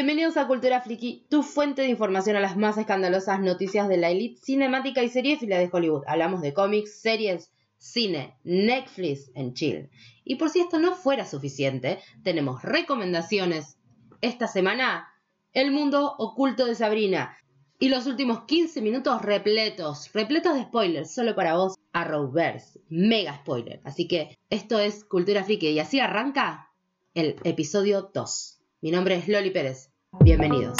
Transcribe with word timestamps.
Bienvenidos 0.00 0.36
a 0.36 0.46
Cultura 0.46 0.80
Friki, 0.80 1.26
tu 1.28 1.42
fuente 1.42 1.82
de 1.82 1.88
información 1.88 2.36
a 2.36 2.40
las 2.40 2.56
más 2.56 2.78
escandalosas 2.78 3.40
noticias 3.40 3.88
de 3.88 3.96
la 3.96 4.10
elite 4.10 4.40
cinemática 4.40 5.02
y 5.02 5.08
seriéfila 5.08 5.58
de 5.58 5.68
Hollywood. 5.72 6.04
Hablamos 6.06 6.40
de 6.40 6.54
cómics, 6.54 7.00
series, 7.00 7.50
cine, 7.78 8.38
Netflix 8.44 9.32
en 9.34 9.54
chill. 9.54 9.90
Y 10.22 10.36
por 10.36 10.50
si 10.50 10.60
esto 10.60 10.78
no 10.78 10.94
fuera 10.94 11.26
suficiente, 11.26 11.98
tenemos 12.22 12.62
recomendaciones. 12.62 13.76
Esta 14.20 14.46
semana, 14.46 15.08
El 15.52 15.72
mundo 15.72 16.14
oculto 16.16 16.64
de 16.66 16.76
Sabrina. 16.76 17.36
Y 17.80 17.88
los 17.88 18.06
últimos 18.06 18.44
15 18.44 18.80
minutos 18.82 19.20
repletos, 19.22 20.12
repletos 20.12 20.54
de 20.54 20.62
spoilers, 20.62 21.12
solo 21.12 21.34
para 21.34 21.56
vos, 21.56 21.74
Arrowverse. 21.92 22.82
Mega 22.88 23.38
spoiler. 23.38 23.80
Así 23.82 24.06
que 24.06 24.38
esto 24.48 24.78
es 24.78 25.02
Cultura 25.02 25.42
Friki 25.42 25.70
y 25.70 25.80
así 25.80 25.98
arranca 25.98 26.70
el 27.14 27.34
episodio 27.42 28.12
2. 28.14 28.57
Mi 28.80 28.92
nombre 28.92 29.16
es 29.16 29.26
Loli 29.26 29.50
Pérez. 29.50 29.90
Bienvenidos. 30.20 30.76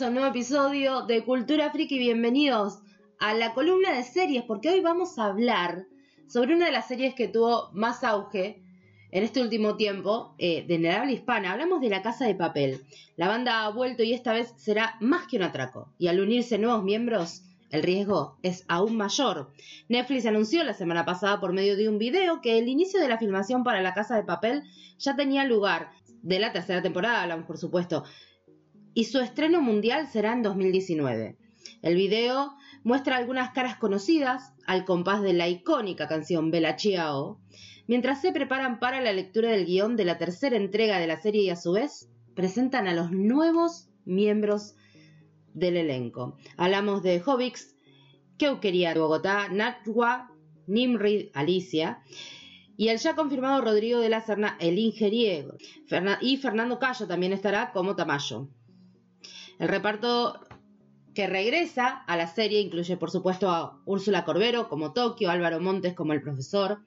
A 0.00 0.06
un 0.06 0.14
nuevo 0.14 0.30
episodio 0.30 1.02
de 1.02 1.22
Cultura 1.22 1.70
Friki, 1.70 1.98
bienvenidos 1.98 2.78
a 3.18 3.34
la 3.34 3.52
columna 3.52 3.92
de 3.92 4.02
series, 4.02 4.42
porque 4.42 4.70
hoy 4.70 4.80
vamos 4.80 5.18
a 5.18 5.26
hablar 5.26 5.84
sobre 6.26 6.54
una 6.54 6.64
de 6.64 6.72
las 6.72 6.88
series 6.88 7.14
que 7.14 7.28
tuvo 7.28 7.68
más 7.74 8.02
auge 8.02 8.62
en 9.10 9.22
este 9.22 9.42
último 9.42 9.76
tiempo 9.76 10.34
eh, 10.38 10.64
de 10.66 10.78
la 10.78 11.12
hispana. 11.12 11.52
Hablamos 11.52 11.82
de 11.82 11.90
La 11.90 12.00
Casa 12.00 12.26
de 12.26 12.34
Papel. 12.34 12.80
La 13.16 13.28
banda 13.28 13.66
ha 13.66 13.68
vuelto 13.68 14.02
y 14.02 14.14
esta 14.14 14.32
vez 14.32 14.54
será 14.56 14.96
más 15.00 15.26
que 15.26 15.36
un 15.36 15.42
atraco. 15.42 15.92
Y 15.98 16.08
al 16.08 16.20
unirse 16.20 16.56
nuevos 16.56 16.82
miembros, 16.82 17.42
el 17.70 17.82
riesgo 17.82 18.38
es 18.42 18.64
aún 18.68 18.96
mayor. 18.96 19.52
Netflix 19.90 20.24
anunció 20.24 20.64
la 20.64 20.72
semana 20.72 21.04
pasada 21.04 21.38
por 21.38 21.52
medio 21.52 21.76
de 21.76 21.90
un 21.90 21.98
video 21.98 22.40
que 22.40 22.58
el 22.58 22.68
inicio 22.68 22.98
de 22.98 23.08
la 23.08 23.18
filmación 23.18 23.62
para 23.62 23.82
La 23.82 23.92
Casa 23.92 24.16
de 24.16 24.24
Papel 24.24 24.62
ya 24.98 25.16
tenía 25.16 25.44
lugar. 25.44 25.90
De 26.22 26.38
la 26.38 26.52
tercera 26.52 26.80
temporada 26.80 27.20
hablamos, 27.20 27.44
por 27.44 27.58
supuesto 27.58 28.04
y 28.94 29.04
su 29.04 29.18
estreno 29.20 29.60
mundial 29.60 30.08
será 30.08 30.32
en 30.32 30.42
2019. 30.42 31.36
El 31.82 31.96
video 31.96 32.54
muestra 32.84 33.16
algunas 33.16 33.50
caras 33.50 33.76
conocidas 33.76 34.52
al 34.66 34.84
compás 34.84 35.22
de 35.22 35.32
la 35.32 35.48
icónica 35.48 36.08
canción 36.08 36.50
Bella 36.50 36.76
Ciao, 36.76 37.40
mientras 37.86 38.20
se 38.20 38.32
preparan 38.32 38.78
para 38.78 39.00
la 39.00 39.12
lectura 39.12 39.50
del 39.50 39.66
guion 39.66 39.96
de 39.96 40.04
la 40.04 40.18
tercera 40.18 40.56
entrega 40.56 40.98
de 40.98 41.06
la 41.06 41.20
serie 41.20 41.42
y 41.42 41.50
a 41.50 41.56
su 41.56 41.72
vez 41.72 42.08
presentan 42.34 42.86
a 42.86 42.94
los 42.94 43.10
nuevos 43.10 43.88
miembros 44.04 44.74
del 45.54 45.76
elenco. 45.76 46.36
Hablamos 46.56 47.02
de 47.02 47.22
Hobbix, 47.24 47.74
Keukeria 48.38 48.94
de 48.94 49.00
Bogotá, 49.00 49.48
Natwa, 49.48 50.30
Nimri 50.66 51.30
Alicia 51.34 52.02
y 52.76 52.88
el 52.88 52.98
ya 52.98 53.14
confirmado 53.14 53.60
Rodrigo 53.60 54.00
de 54.00 54.08
la 54.08 54.22
Serna, 54.22 54.56
el 54.58 54.78
ingeniero, 54.78 55.56
y 56.20 56.36
Fernando 56.38 56.78
Cayo 56.78 57.06
también 57.06 57.32
estará 57.32 57.72
como 57.72 57.94
Tamayo. 57.94 58.48
El 59.62 59.68
reparto 59.68 60.40
que 61.14 61.28
regresa 61.28 62.02
a 62.08 62.16
la 62.16 62.26
serie 62.26 62.60
incluye, 62.60 62.96
por 62.96 63.12
supuesto, 63.12 63.48
a 63.48 63.80
Úrsula 63.84 64.24
Corbero 64.24 64.68
como 64.68 64.92
Tokio, 64.92 65.30
Álvaro 65.30 65.60
Montes 65.60 65.94
como 65.94 66.12
el 66.12 66.20
profesor, 66.20 66.80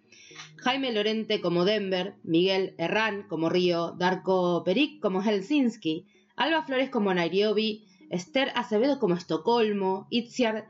Jaime 0.57 0.91
Lorente 0.91 1.39
como 1.39 1.63
Denver, 1.63 2.15
Miguel 2.23 2.75
Herrán 2.77 3.29
como 3.29 3.47
Río, 3.47 3.93
Darko 3.97 4.65
Peric 4.65 5.01
como 5.01 5.21
Helsinki, 5.21 6.05
Alba 6.35 6.63
Flores 6.63 6.89
como 6.89 7.13
Nairobi, 7.13 7.87
Esther 8.09 8.51
Acevedo 8.55 8.99
como 8.99 9.15
Estocolmo, 9.15 10.07
Itziar 10.09 10.67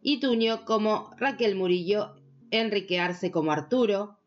Ituño 0.00 0.64
como 0.64 1.10
Raquel 1.16 1.56
Murillo, 1.56 2.14
Enrique 2.52 3.00
Arce 3.00 3.32
como 3.32 3.50
Arturo, 3.50 4.20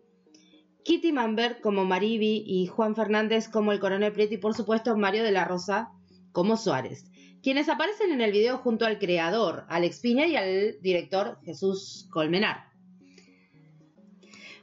Kitty 0.84 1.14
Manbert 1.14 1.62
como 1.62 1.86
Maribi 1.86 2.44
y 2.46 2.68
Juan 2.68 2.94
Fernández 2.94 3.47
como 3.47 3.72
el 3.72 3.80
coronel 3.80 4.12
Prieto 4.12 4.34
y 4.34 4.38
por 4.38 4.53
supuesto 4.53 4.97
Mario 4.97 5.24
de 5.24 5.31
la 5.31 5.46
Rosa 5.46 5.94
como 6.34 6.58
Suárez 6.58 7.10
quienes 7.41 7.69
aparecen 7.69 8.12
en 8.12 8.22
el 8.22 8.31
video 8.31 8.57
junto 8.57 8.85
al 8.85 9.00
creador 9.00 9.66
Alex 9.69 10.00
Piña 10.00 10.28
y 10.28 10.35
al 10.35 10.78
director 10.81 11.40
Jesús 11.44 12.07
Colmenar. 12.12 12.66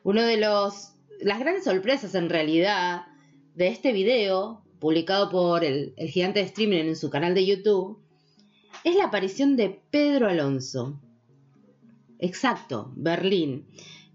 Uno 0.05 0.23
de 0.23 0.37
los 0.37 0.95
las 1.21 1.41
grandes 1.41 1.65
sorpresas 1.65 2.15
en 2.15 2.31
realidad 2.31 3.07
de 3.55 3.69
este 3.69 3.93
video, 3.93 4.63
publicado 4.79 5.31
por 5.31 5.65
el, 5.65 5.95
el 5.97 6.09
gigante 6.11 6.39
de 6.41 6.47
streaming 6.47 6.79
en 6.85 6.97
su 6.97 7.11
canal 7.11 7.35
de 7.35 7.45
YouTube, 7.45 7.99
es 8.85 8.95
la 8.95 9.07
aparición 9.07 9.57
de 9.57 9.81
Pedro 9.91 10.29
Alonso. 10.29 11.01
Exacto, 12.21 12.93
Berlín, 12.95 13.67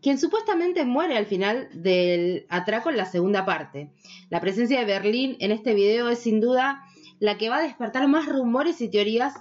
quien 0.01 0.17
supuestamente 0.17 0.85
muere 0.85 1.17
al 1.17 1.25
final 1.25 1.69
del 1.73 2.45
atraco 2.49 2.89
en 2.89 2.97
la 2.97 3.05
segunda 3.05 3.45
parte. 3.45 3.91
La 4.29 4.39
presencia 4.39 4.79
de 4.79 4.85
Berlín 4.85 5.37
en 5.39 5.51
este 5.51 5.73
video 5.73 6.09
es 6.09 6.19
sin 6.19 6.39
duda 6.39 6.85
la 7.23 7.37
que 7.37 7.47
va 7.47 7.59
a 7.59 7.63
despertar 7.63 8.05
más 8.09 8.27
rumores 8.27 8.81
y 8.81 8.89
teorías 8.89 9.33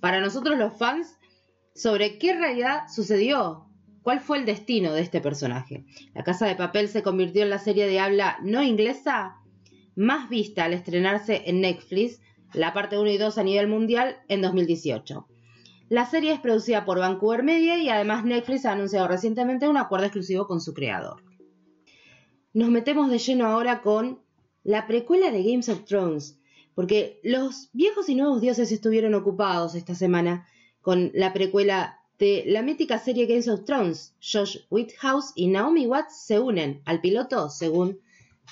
para 0.00 0.20
nosotros 0.20 0.58
los 0.58 0.76
fans 0.76 1.18
sobre 1.74 2.18
qué 2.18 2.34
realidad 2.34 2.82
sucedió, 2.94 3.64
cuál 4.02 4.20
fue 4.20 4.36
el 4.36 4.44
destino 4.44 4.92
de 4.92 5.00
este 5.00 5.22
personaje. 5.22 5.86
La 6.12 6.22
Casa 6.22 6.46
de 6.46 6.54
Papel 6.54 6.86
se 6.86 7.02
convirtió 7.02 7.42
en 7.42 7.48
la 7.48 7.58
serie 7.58 7.86
de 7.86 7.98
habla 7.98 8.36
no 8.42 8.62
inglesa 8.62 9.36
más 9.96 10.28
vista 10.28 10.64
al 10.64 10.74
estrenarse 10.74 11.44
en 11.46 11.62
Netflix, 11.62 12.20
la 12.52 12.74
parte 12.74 12.98
1 12.98 13.12
y 13.12 13.16
2 13.16 13.38
a 13.38 13.42
nivel 13.42 13.68
mundial, 13.68 14.18
en 14.28 14.42
2018. 14.42 15.26
La 15.88 16.04
serie 16.04 16.30
es 16.30 16.40
producida 16.40 16.84
por 16.84 16.98
Vancouver 16.98 17.42
Media 17.42 17.78
y 17.78 17.88
además 17.88 18.26
Netflix 18.26 18.66
ha 18.66 18.72
anunciado 18.72 19.08
recientemente 19.08 19.66
un 19.66 19.78
acuerdo 19.78 20.04
exclusivo 20.04 20.46
con 20.46 20.60
su 20.60 20.74
creador. 20.74 21.22
Nos 22.52 22.68
metemos 22.68 23.10
de 23.10 23.16
lleno 23.16 23.46
ahora 23.46 23.80
con 23.80 24.20
la 24.62 24.86
precuela 24.86 25.30
de 25.30 25.42
Games 25.42 25.70
of 25.70 25.86
Thrones, 25.86 26.38
porque 26.74 27.20
los 27.22 27.70
viejos 27.72 28.08
y 28.08 28.14
nuevos 28.14 28.40
dioses 28.40 28.72
estuvieron 28.72 29.14
ocupados 29.14 29.74
esta 29.74 29.94
semana 29.94 30.46
con 30.80 31.10
la 31.14 31.32
precuela 31.32 32.00
de 32.18 32.44
la 32.46 32.62
mítica 32.62 32.98
serie 32.98 33.26
Games 33.26 33.48
of 33.48 33.64
Thrones. 33.64 34.14
Josh 34.20 34.58
Whithouse 34.70 35.32
y 35.34 35.48
Naomi 35.48 35.86
Watts 35.86 36.26
se 36.26 36.38
unen 36.38 36.82
al 36.84 37.00
piloto, 37.00 37.50
según 37.50 38.00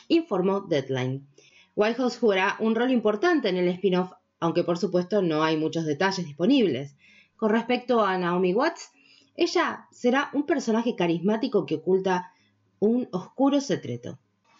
informó 0.08 0.60
Deadline. 0.60 1.26
Whitehouse 1.74 2.18
jugará 2.18 2.56
un 2.60 2.74
rol 2.74 2.90
importante 2.90 3.48
en 3.48 3.56
el 3.56 3.68
spin-off, 3.68 4.12
aunque 4.40 4.64
por 4.64 4.78
supuesto 4.78 5.22
no 5.22 5.42
hay 5.42 5.56
muchos 5.56 5.84
detalles 5.84 6.26
disponibles. 6.26 6.96
Con 7.36 7.50
respecto 7.50 8.04
a 8.04 8.18
Naomi 8.18 8.54
Watts, 8.54 8.90
ella 9.34 9.88
será 9.90 10.30
un 10.32 10.44
personaje 10.44 10.94
carismático 10.94 11.64
que 11.64 11.76
oculta 11.76 12.32
un 12.78 13.08
oscuro 13.12 13.60
secreto. 13.60 14.18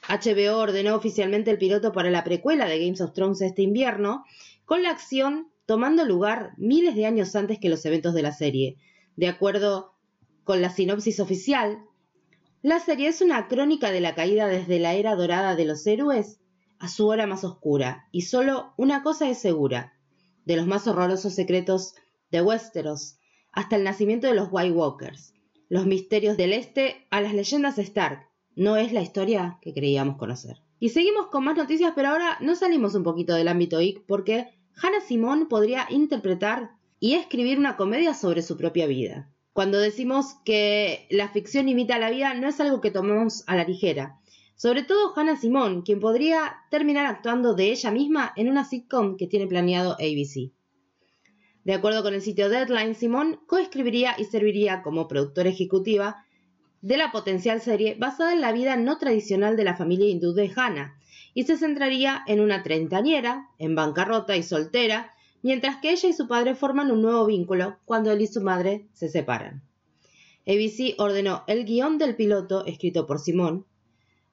HBO 0.08 0.58
ordenó 0.58 0.94
oficialmente 0.96 1.50
el 1.50 1.58
piloto 1.58 1.92
para 1.92 2.10
la 2.10 2.24
precuela 2.24 2.66
de 2.66 2.78
Games 2.78 3.00
of 3.00 3.12
Thrones 3.12 3.40
este 3.40 3.62
invierno, 3.62 4.24
con 4.64 4.82
la 4.82 4.90
acción 4.90 5.50
tomando 5.66 6.04
lugar 6.04 6.52
miles 6.56 6.94
de 6.94 7.06
años 7.06 7.34
antes 7.36 7.58
que 7.58 7.68
los 7.68 7.84
eventos 7.84 8.14
de 8.14 8.22
la 8.22 8.32
serie. 8.32 8.76
De 9.16 9.28
acuerdo 9.28 9.94
con 10.44 10.60
la 10.60 10.70
sinopsis 10.70 11.20
oficial, 11.20 11.78
la 12.62 12.80
serie 12.80 13.08
es 13.08 13.20
una 13.20 13.48
crónica 13.48 13.90
de 13.90 14.00
la 14.00 14.14
caída 14.14 14.46
desde 14.46 14.78
la 14.78 14.94
era 14.94 15.14
dorada 15.14 15.56
de 15.56 15.64
los 15.64 15.86
héroes 15.86 16.40
a 16.78 16.88
su 16.88 17.06
hora 17.06 17.26
más 17.26 17.44
oscura, 17.44 18.08
y 18.10 18.22
solo 18.22 18.74
una 18.76 19.02
cosa 19.02 19.30
es 19.30 19.38
segura, 19.38 19.94
de 20.44 20.56
los 20.56 20.66
más 20.66 20.86
horrorosos 20.88 21.34
secretos 21.34 21.94
de 22.30 22.42
Westeros 22.42 23.18
hasta 23.52 23.76
el 23.76 23.84
nacimiento 23.84 24.26
de 24.26 24.34
los 24.34 24.48
White 24.50 24.72
Walkers, 24.72 25.34
los 25.68 25.86
misterios 25.86 26.36
del 26.36 26.52
este 26.52 27.06
a 27.10 27.20
las 27.20 27.34
leyendas 27.34 27.78
Stark, 27.78 28.28
no 28.56 28.76
es 28.76 28.92
la 28.92 29.02
historia 29.02 29.58
que 29.62 29.72
creíamos 29.72 30.16
conocer. 30.16 30.62
Y 30.78 30.90
seguimos 30.90 31.28
con 31.28 31.44
más 31.44 31.56
noticias, 31.56 31.92
pero 31.94 32.08
ahora 32.08 32.38
no 32.40 32.54
salimos 32.54 32.94
un 32.94 33.04
poquito 33.04 33.34
del 33.34 33.48
ámbito 33.48 33.80
IC 33.80 34.04
porque 34.06 34.48
Hannah 34.82 35.00
Simón 35.00 35.48
podría 35.48 35.86
interpretar 35.90 36.72
y 36.98 37.14
escribir 37.14 37.58
una 37.58 37.76
comedia 37.76 38.14
sobre 38.14 38.42
su 38.42 38.56
propia 38.56 38.86
vida. 38.86 39.30
Cuando 39.52 39.78
decimos 39.78 40.36
que 40.44 41.06
la 41.10 41.28
ficción 41.28 41.68
imita 41.68 41.98
la 41.98 42.10
vida, 42.10 42.34
no 42.34 42.48
es 42.48 42.58
algo 42.60 42.80
que 42.80 42.90
tomemos 42.90 43.44
a 43.46 43.56
la 43.56 43.64
ligera. 43.64 44.18
Sobre 44.56 44.82
todo 44.82 45.12
Hannah 45.14 45.36
Simón, 45.36 45.82
quien 45.82 46.00
podría 46.00 46.56
terminar 46.70 47.06
actuando 47.06 47.54
de 47.54 47.70
ella 47.70 47.90
misma 47.90 48.32
en 48.36 48.48
una 48.48 48.64
sitcom 48.64 49.16
que 49.16 49.26
tiene 49.26 49.46
planeado 49.46 49.92
ABC. 49.92 50.52
De 51.64 51.74
acuerdo 51.74 52.02
con 52.02 52.14
el 52.14 52.22
sitio 52.22 52.48
Deadline, 52.48 52.94
Simón 52.94 53.40
coescribiría 53.46 54.14
y 54.18 54.24
serviría 54.24 54.82
como 54.82 55.06
productora 55.06 55.48
ejecutiva 55.48 56.24
de 56.82 56.96
la 56.96 57.12
potencial 57.12 57.60
serie 57.60 57.96
basada 57.98 58.32
en 58.32 58.40
la 58.40 58.52
vida 58.52 58.76
no 58.76 58.98
tradicional 58.98 59.56
de 59.56 59.64
la 59.64 59.76
familia 59.76 60.10
hindú 60.10 60.34
de 60.34 60.52
Hannah, 60.54 60.98
y 61.32 61.44
se 61.44 61.56
centraría 61.56 62.22
en 62.26 62.40
una 62.40 62.62
treintañera, 62.62 63.48
en 63.58 63.74
bancarrota 63.74 64.36
y 64.36 64.42
soltera, 64.42 65.12
mientras 65.42 65.78
que 65.78 65.90
ella 65.90 66.08
y 66.08 66.12
su 66.12 66.28
padre 66.28 66.54
forman 66.54 66.90
un 66.90 67.00
nuevo 67.00 67.24
vínculo 67.26 67.78
cuando 67.84 68.12
él 68.12 68.20
y 68.20 68.26
su 68.26 68.42
madre 68.42 68.86
se 68.92 69.08
separan. 69.08 69.62
ABC 70.46 70.94
ordenó 70.98 71.44
el 71.46 71.64
guion 71.64 71.98
del 71.98 72.16
piloto, 72.16 72.66
escrito 72.66 73.06
por 73.06 73.20
Simón, 73.20 73.64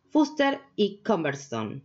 Fuster 0.09 0.59
y 0.75 1.01
Cumberstone. 1.05 1.83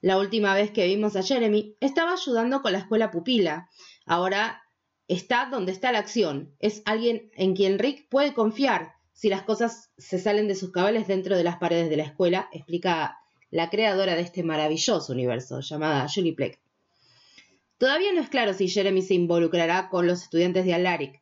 La 0.00 0.16
última 0.16 0.54
vez 0.54 0.70
que 0.70 0.86
vimos 0.86 1.16
a 1.16 1.24
Jeremy 1.24 1.74
estaba 1.80 2.12
ayudando 2.12 2.62
con 2.62 2.70
la 2.70 2.78
escuela 2.78 3.10
pupila. 3.10 3.68
Ahora 4.06 4.62
está 5.08 5.48
donde 5.50 5.72
está 5.72 5.90
la 5.90 5.98
acción. 5.98 6.54
Es 6.60 6.82
alguien 6.84 7.32
en 7.34 7.56
quien 7.56 7.80
Rick 7.80 8.08
puede 8.08 8.32
confiar 8.32 8.92
si 9.12 9.28
las 9.28 9.42
cosas 9.42 9.90
se 9.98 10.20
salen 10.20 10.46
de 10.46 10.54
sus 10.54 10.70
cabales 10.70 11.08
dentro 11.08 11.36
de 11.36 11.42
las 11.42 11.56
paredes 11.56 11.90
de 11.90 11.96
la 11.96 12.04
escuela, 12.04 12.48
explica 12.52 13.18
la 13.50 13.70
creadora 13.70 14.14
de 14.14 14.22
este 14.22 14.44
maravilloso 14.44 15.12
universo, 15.12 15.58
llamada 15.58 16.06
Julie 16.08 16.34
Pleck. 16.34 16.60
Todavía 17.78 18.12
no 18.12 18.20
es 18.20 18.28
claro 18.28 18.54
si 18.54 18.68
Jeremy 18.68 19.02
se 19.02 19.14
involucrará 19.14 19.88
con 19.88 20.06
los 20.06 20.22
estudiantes 20.22 20.64
de 20.64 20.74
Alaric, 20.74 21.20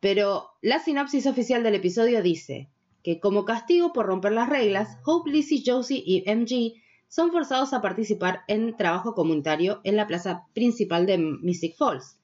pero 0.00 0.48
la 0.62 0.78
sinopsis 0.78 1.26
oficial 1.26 1.62
del 1.62 1.74
episodio 1.74 2.22
dice 2.22 2.70
que 3.02 3.20
como 3.20 3.44
castigo 3.44 3.92
por 3.92 4.06
romper 4.06 4.32
las 4.32 4.48
reglas, 4.48 4.98
Hope, 5.04 5.30
Lizzie, 5.30 5.62
Josie 5.64 6.02
y 6.04 6.24
MG 6.26 6.80
son 7.08 7.32
forzados 7.32 7.74
a 7.74 7.82
participar 7.82 8.42
en 8.48 8.76
trabajo 8.76 9.14
comunitario 9.14 9.80
en 9.84 9.96
la 9.96 10.06
plaza 10.06 10.46
principal 10.54 11.04
de 11.04 11.18
Mystic 11.18 11.76
Falls. 11.76 12.16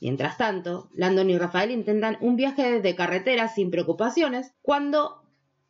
Mientras 0.00 0.36
tanto, 0.36 0.90
Landon 0.94 1.30
y 1.30 1.38
Rafael 1.38 1.70
intentan 1.70 2.18
un 2.20 2.34
viaje 2.34 2.80
de 2.80 2.96
carretera 2.96 3.46
sin 3.46 3.70
preocupaciones 3.70 4.52
cuando 4.62 5.22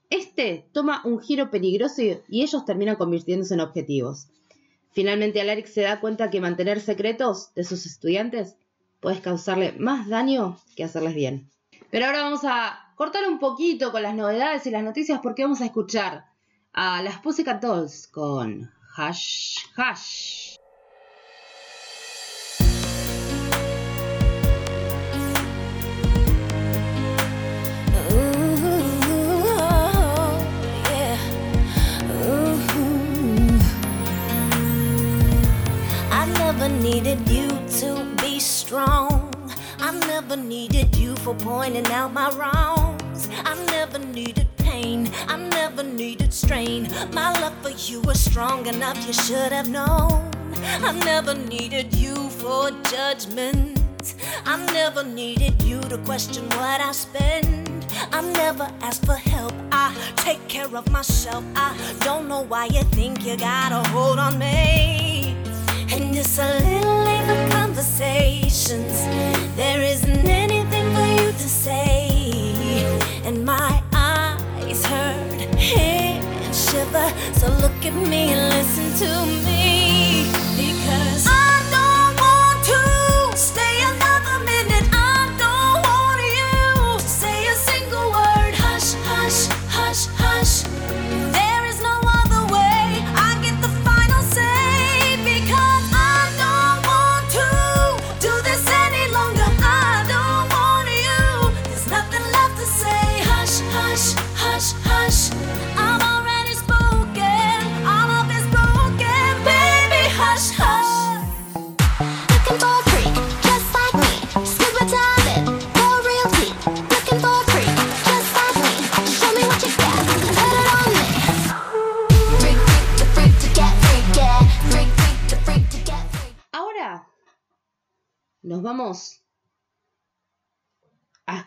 este 0.09 0.71
toma 0.73 1.03
un 1.05 1.21
giro 1.21 1.51
peligroso 1.51 2.03
y 2.29 2.43
ellos 2.43 2.65
terminan 2.65 2.97
convirtiéndose 2.97 3.53
en 3.55 3.61
objetivos. 3.61 4.29
Finalmente 4.93 5.41
Alaric 5.41 5.67
se 5.67 5.83
da 5.83 6.01
cuenta 6.01 6.31
que 6.31 6.41
mantener 6.41 6.81
secretos 6.81 7.55
de 7.55 7.65
sus 7.65 7.87
estudiantes 7.87 8.57
puede 9.01 9.21
causarle 9.21 9.73
más 9.73 10.09
daño 10.09 10.59
que 10.77 10.85
hacerles 10.85 11.15
bien. 11.15 11.51
Pero 11.91 12.07
ahora 12.07 12.23
vamos 12.23 12.41
a 12.45 12.93
cortar 12.95 13.29
un 13.29 13.39
poquito 13.39 13.91
con 13.91 14.03
las 14.03 14.15
novedades 14.15 14.67
y 14.67 14.71
las 14.71 14.83
noticias 14.83 15.21
porque 15.23 15.43
vamos 15.43 15.61
a 15.61 15.67
escuchar 15.67 16.27
a 16.73 17.03
las 17.03 17.19
Pussycat 17.19 17.63
Dolls 17.63 18.07
con 18.07 18.71
Hash 18.97 19.57
Hash. 19.77 20.42
Needed 36.83 37.29
you 37.29 37.49
to 37.69 38.05
be 38.21 38.41
strong. 38.41 39.33
I 39.79 39.97
never 40.09 40.37
needed 40.37 40.97
you 40.97 41.15
for 41.17 41.33
pointing 41.33 41.87
out 41.87 42.13
my 42.13 42.29
wrongs. 42.31 43.29
I 43.45 43.55
never 43.67 44.01
needed 44.01 44.49
pain. 44.57 45.09
I 45.29 45.37
never 45.37 45.85
needed 45.85 46.33
strain. 46.33 46.89
My 47.13 47.33
love 47.41 47.57
for 47.63 47.71
you 47.71 48.01
was 48.01 48.21
strong 48.21 48.67
enough, 48.67 48.99
you 49.07 49.13
should 49.13 49.53
have 49.53 49.69
known. 49.69 50.29
I 50.83 50.93
never 51.05 51.35
needed 51.35 51.95
you 51.95 52.17
for 52.31 52.73
judgment. 52.91 53.79
I 54.45 54.57
never 54.73 55.05
needed 55.05 55.63
you 55.63 55.81
to 55.83 55.99
question 55.99 56.45
what 56.49 56.81
I 56.81 56.91
spend. 56.91 57.87
I 58.11 58.23
never 58.23 58.69
asked 58.81 59.07
for 59.07 59.15
help. 59.15 59.55
I 59.71 59.95
take 60.17 60.49
care 60.49 60.75
of 60.77 60.91
myself. 60.91 61.45
I 61.55 61.77
don't 62.01 62.27
know 62.27 62.41
why 62.41 62.67
you 62.67 62.83
think 62.99 63.25
you 63.25 63.37
got 63.37 63.71
a 63.71 63.89
hold 63.91 64.19
on 64.19 64.37
me. 64.37 65.22
And 65.95 66.17
it's 66.17 66.39
a 66.39 66.59
little 66.59 67.03
for 67.27 67.51
conversations. 67.51 69.05
There 69.57 69.83
isn't 69.83 70.27
anything 70.27 70.95
for 70.95 71.07
you 71.23 71.33
to 71.33 71.49
say. 71.65 72.09
And 73.25 73.45
my 73.45 73.83
eyes 73.93 74.85
hurt, 74.87 75.43
and 75.43 76.55
shiver. 76.55 77.13
So 77.35 77.49
look 77.61 77.85
at 77.85 77.95
me 77.95 78.33
and 78.33 78.55
listen 78.55 79.07
to 79.07 79.27
me. 79.45 79.62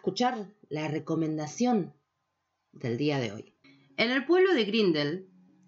Escuchar 0.05 0.53
la 0.69 0.88
recomendación 0.88 1.91
del 2.74 2.95
día 2.95 3.17
de 3.17 3.31
hoy. 3.31 3.55
En 3.97 4.12
el 4.12 4.24
pueblo 4.27 4.53
de 4.53 4.63
Grindel, 4.63 5.27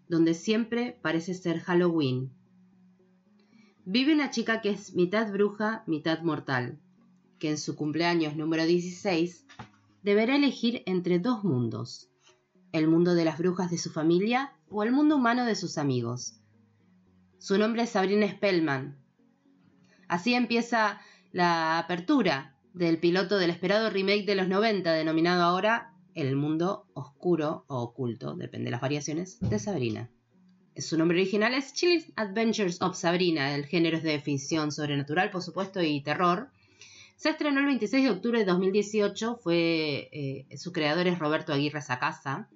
donde 0.10 0.36
siempre 0.36 1.00
parece 1.02 1.34
ser 1.34 1.60
Halloween, 1.60 2.32
vive 3.84 4.14
una 4.14 4.30
chica 4.30 4.62
que 4.62 4.70
es 4.70 4.94
mitad 4.94 5.32
bruja, 5.32 5.84
mitad 5.88 6.22
mortal, 6.22 6.80
que 7.40 7.50
en 7.50 7.58
su 7.58 7.76
cumpleaños 7.76 8.36
número 8.36 8.68
16 8.68 9.48
deberá 10.04 10.36
elegir 10.36 10.84
entre 10.86 11.18
dos 11.18 11.44
mundos, 11.44 12.12
el 12.74 12.88
mundo 12.88 13.16
de 13.16 13.26
las 13.26 13.40
brujas 13.40 13.72
de 13.72 13.80
su 13.80 13.90
familia 13.90 14.54
o 14.70 14.84
el 14.84 14.92
mundo 14.92 15.16
humano 15.16 15.46
de 15.46 15.56
sus 15.56 15.80
amigos. 15.80 16.40
Su 17.40 17.58
nombre 17.58 17.82
es 17.82 17.90
Sabrina 17.90 18.30
Spellman. 18.30 19.04
Así 20.08 20.36
empieza 20.36 21.02
la 21.32 21.80
apertura 21.80 22.57
del 22.78 23.00
piloto 23.00 23.38
del 23.38 23.50
esperado 23.50 23.90
remake 23.90 24.26
de 24.26 24.36
los 24.36 24.48
90, 24.48 24.94
denominado 24.94 25.44
ahora 25.44 25.94
El 26.14 26.36
mundo 26.36 26.88
oscuro 26.94 27.66
o 27.68 27.82
oculto, 27.82 28.36
depende 28.36 28.66
de 28.66 28.72
las 28.72 28.82
variaciones, 28.82 29.40
de 29.40 29.60
Sabrina. 29.60 30.10
Su 30.76 30.98
nombre 30.98 31.18
original 31.18 31.54
es 31.54 31.74
Chilling 31.74 32.14
Adventures 32.16 32.82
of 32.82 32.96
Sabrina, 32.96 33.56
el 33.56 33.66
género 33.66 33.98
es 33.98 34.04
de 34.04 34.20
ficción 34.20 34.72
sobrenatural, 34.72 35.32
por 35.32 35.42
supuesto, 35.42 35.82
y 35.82 36.02
terror. 36.02 36.50
Se 37.16 37.30
estrenó 37.30 37.60
el 37.60 37.66
26 37.66 38.04
de 38.04 38.12
octubre 38.12 38.40
de 38.40 38.46
2018, 38.46 39.38
fue, 39.38 40.10
eh, 40.12 40.58
su 40.58 40.72
creador 40.72 41.08
es 41.08 41.18
Roberto 41.18 41.54
Aguirre 41.54 41.82
Sacasa, 41.82 42.48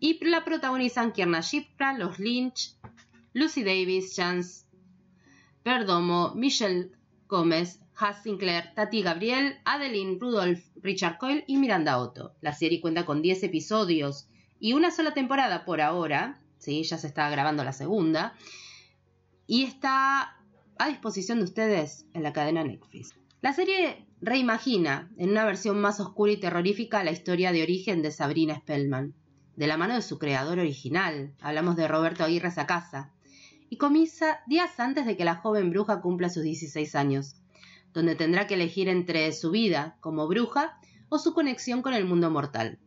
y 0.00 0.24
la 0.24 0.44
protagonizan 0.44 1.12
Kierna 1.12 1.40
Shipra, 1.40 1.96
Los 1.96 2.18
Lynch, 2.18 2.76
Lucy 3.32 3.62
Davis, 3.62 4.14
Chance 4.14 4.66
Perdomo, 5.62 6.34
Michelle 6.34 6.90
Gómez, 7.28 7.80
Haz 7.96 8.22
Sinclair, 8.24 8.74
Tati 8.74 9.02
Gabriel, 9.02 9.58
Adeline 9.64 10.18
Rudolph, 10.18 10.64
Richard 10.82 11.18
Coyle 11.18 11.44
y 11.46 11.58
Miranda 11.58 11.98
Otto. 11.98 12.34
La 12.40 12.52
serie 12.52 12.80
cuenta 12.80 13.04
con 13.04 13.22
10 13.22 13.44
episodios 13.44 14.28
y 14.58 14.72
una 14.72 14.90
sola 14.90 15.14
temporada 15.14 15.64
por 15.64 15.80
ahora, 15.80 16.40
¿sí? 16.58 16.82
ya 16.82 16.98
se 16.98 17.06
está 17.06 17.30
grabando 17.30 17.62
la 17.62 17.72
segunda, 17.72 18.34
y 19.46 19.64
está 19.64 20.36
a 20.78 20.88
disposición 20.88 21.38
de 21.38 21.44
ustedes 21.44 22.06
en 22.14 22.22
la 22.22 22.32
cadena 22.32 22.64
Netflix. 22.64 23.14
La 23.42 23.52
serie 23.52 24.06
reimagina, 24.20 25.12
en 25.16 25.30
una 25.30 25.44
versión 25.44 25.80
más 25.80 26.00
oscura 26.00 26.32
y 26.32 26.38
terrorífica, 26.38 27.04
la 27.04 27.12
historia 27.12 27.52
de 27.52 27.62
origen 27.62 28.02
de 28.02 28.10
Sabrina 28.10 28.56
Spellman, 28.56 29.14
de 29.54 29.66
la 29.66 29.76
mano 29.76 29.94
de 29.94 30.02
su 30.02 30.18
creador 30.18 30.58
original, 30.58 31.34
hablamos 31.40 31.76
de 31.76 31.86
Roberto 31.86 32.24
Aguirre 32.24 32.50
Sacasa, 32.50 33.12
y 33.70 33.76
comienza 33.76 34.40
días 34.46 34.80
antes 34.80 35.06
de 35.06 35.16
que 35.16 35.24
la 35.24 35.36
joven 35.36 35.70
bruja 35.70 36.00
cumpla 36.00 36.28
sus 36.28 36.42
16 36.42 36.94
años 36.94 37.36
donde 37.94 38.16
tendrá 38.16 38.46
que 38.46 38.54
elegir 38.54 38.88
entre 38.88 39.32
su 39.32 39.50
vida 39.50 39.96
como 40.00 40.26
bruja 40.26 40.78
o 41.08 41.18
su 41.18 41.32
conexión 41.32 41.80
con 41.80 41.94
el 41.94 42.04
mundo 42.04 42.30
mortal. 42.30 42.80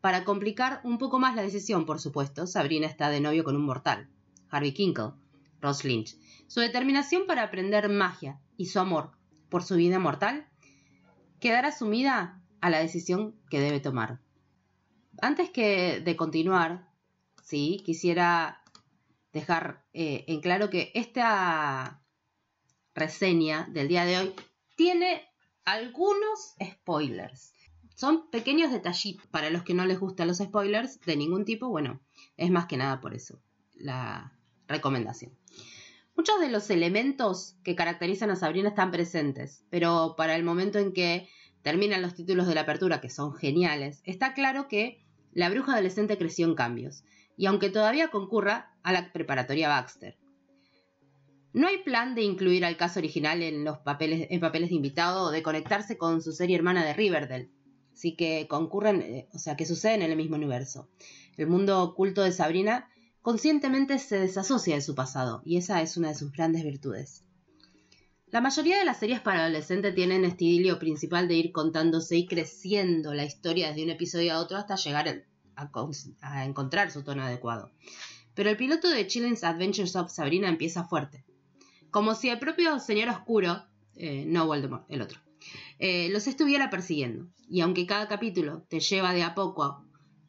Para 0.00 0.24
complicar 0.24 0.80
un 0.84 0.98
poco 0.98 1.18
más 1.18 1.34
la 1.34 1.42
decisión, 1.42 1.86
por 1.86 1.98
supuesto, 1.98 2.46
Sabrina 2.46 2.86
está 2.86 3.08
de 3.08 3.20
novio 3.20 3.42
con 3.42 3.56
un 3.56 3.64
mortal, 3.64 4.08
Harvey 4.50 4.72
Kinkle, 4.72 5.12
Ross 5.60 5.84
Lynch. 5.84 6.16
Su 6.46 6.60
determinación 6.60 7.26
para 7.26 7.42
aprender 7.42 7.88
magia 7.88 8.38
y 8.56 8.66
su 8.66 8.78
amor 8.78 9.12
por 9.48 9.64
su 9.64 9.74
vida 9.74 9.98
mortal 9.98 10.46
quedará 11.40 11.72
sumida 11.72 12.40
a 12.60 12.70
la 12.70 12.78
decisión 12.78 13.34
que 13.50 13.60
debe 13.60 13.80
tomar. 13.80 14.20
Antes 15.20 15.50
que 15.50 16.00
de 16.00 16.14
continuar, 16.14 16.90
sí, 17.42 17.82
quisiera 17.84 18.62
dejar 19.32 19.84
eh, 19.92 20.24
en 20.28 20.40
claro 20.40 20.68
que 20.68 20.92
esta 20.94 22.02
reseña 22.96 23.68
del 23.70 23.86
día 23.86 24.04
de 24.04 24.18
hoy 24.18 24.34
tiene 24.74 25.22
algunos 25.64 26.54
spoilers. 26.62 27.52
Son 27.94 28.28
pequeños 28.30 28.72
detallitos 28.72 29.26
para 29.28 29.50
los 29.50 29.62
que 29.62 29.74
no 29.74 29.86
les 29.86 30.00
gustan 30.00 30.28
los 30.28 30.38
spoilers 30.38 31.00
de 31.02 31.16
ningún 31.16 31.44
tipo. 31.44 31.68
Bueno, 31.68 32.00
es 32.36 32.50
más 32.50 32.66
que 32.66 32.76
nada 32.76 33.00
por 33.00 33.14
eso 33.14 33.40
la 33.74 34.32
recomendación. 34.66 35.32
Muchos 36.16 36.40
de 36.40 36.48
los 36.48 36.70
elementos 36.70 37.56
que 37.62 37.76
caracterizan 37.76 38.30
a 38.30 38.36
Sabrina 38.36 38.70
están 38.70 38.90
presentes, 38.90 39.64
pero 39.70 40.14
para 40.16 40.34
el 40.34 40.44
momento 40.44 40.78
en 40.78 40.92
que 40.92 41.28
terminan 41.60 42.00
los 42.00 42.14
títulos 42.14 42.46
de 42.46 42.54
la 42.54 42.62
apertura, 42.62 43.00
que 43.00 43.10
son 43.10 43.34
geniales, 43.34 44.00
está 44.04 44.32
claro 44.32 44.66
que 44.66 45.04
la 45.32 45.50
bruja 45.50 45.74
adolescente 45.74 46.16
creció 46.16 46.46
en 46.46 46.54
cambios, 46.54 47.04
y 47.36 47.46
aunque 47.46 47.68
todavía 47.68 48.08
concurra 48.08 48.74
a 48.82 48.92
la 48.92 49.12
preparatoria 49.12 49.68
Baxter. 49.68 50.16
No 51.56 51.68
hay 51.68 51.78
plan 51.78 52.14
de 52.14 52.20
incluir 52.20 52.66
al 52.66 52.76
caso 52.76 52.98
original 52.98 53.42
en 53.42 53.64
los 53.64 53.78
papeles, 53.78 54.26
en 54.28 54.40
papeles 54.40 54.68
de 54.68 54.74
invitado 54.74 55.22
o 55.22 55.30
de 55.30 55.42
conectarse 55.42 55.96
con 55.96 56.20
su 56.20 56.32
serie 56.32 56.54
hermana 56.54 56.84
de 56.84 56.92
Riverdale. 56.92 57.48
Así 57.94 58.14
que 58.14 58.46
concurren, 58.46 59.00
eh, 59.00 59.26
o 59.32 59.38
sea, 59.38 59.56
que 59.56 59.64
suceden 59.64 60.02
en 60.02 60.10
el 60.10 60.18
mismo 60.18 60.36
universo. 60.36 60.90
El 61.38 61.46
mundo 61.46 61.82
oculto 61.82 62.22
de 62.22 62.32
Sabrina 62.32 62.90
conscientemente 63.22 63.98
se 63.98 64.18
desasocia 64.18 64.74
de 64.74 64.82
su 64.82 64.94
pasado, 64.94 65.40
y 65.46 65.56
esa 65.56 65.80
es 65.80 65.96
una 65.96 66.08
de 66.08 66.16
sus 66.16 66.30
grandes 66.30 66.62
virtudes. 66.62 67.24
La 68.26 68.42
mayoría 68.42 68.78
de 68.78 68.84
las 68.84 68.98
series 68.98 69.20
para 69.20 69.40
adolescentes 69.40 69.94
tienen 69.94 70.26
este 70.26 70.44
idilio 70.44 70.78
principal 70.78 71.26
de 71.26 71.36
ir 71.36 71.52
contándose 71.52 72.18
y 72.18 72.26
creciendo 72.26 73.14
la 73.14 73.24
historia 73.24 73.68
desde 73.68 73.84
un 73.84 73.90
episodio 73.90 74.34
a 74.34 74.40
otro 74.40 74.58
hasta 74.58 74.76
llegar 74.76 75.24
a, 75.56 75.70
a 76.20 76.44
encontrar 76.44 76.90
su 76.90 77.02
tono 77.02 77.22
adecuado. 77.22 77.70
Pero 78.34 78.50
el 78.50 78.58
piloto 78.58 78.90
de 78.90 79.06
Children's 79.06 79.42
Adventures 79.42 79.96
of 79.96 80.12
Sabrina 80.12 80.50
empieza 80.50 80.84
fuerte, 80.84 81.24
como 81.96 82.14
si 82.14 82.28
el 82.28 82.38
propio 82.38 82.78
Señor 82.78 83.08
Oscuro, 83.08 83.64
eh, 83.94 84.26
no 84.26 84.46
Voldemort, 84.46 84.84
el 84.90 85.00
otro, 85.00 85.18
eh, 85.78 86.10
los 86.10 86.26
estuviera 86.26 86.68
persiguiendo. 86.68 87.26
Y 87.48 87.62
aunque 87.62 87.86
cada 87.86 88.06
capítulo 88.06 88.66
te 88.68 88.80
lleva 88.80 89.14
de 89.14 89.22
a 89.22 89.34
poco 89.34 89.82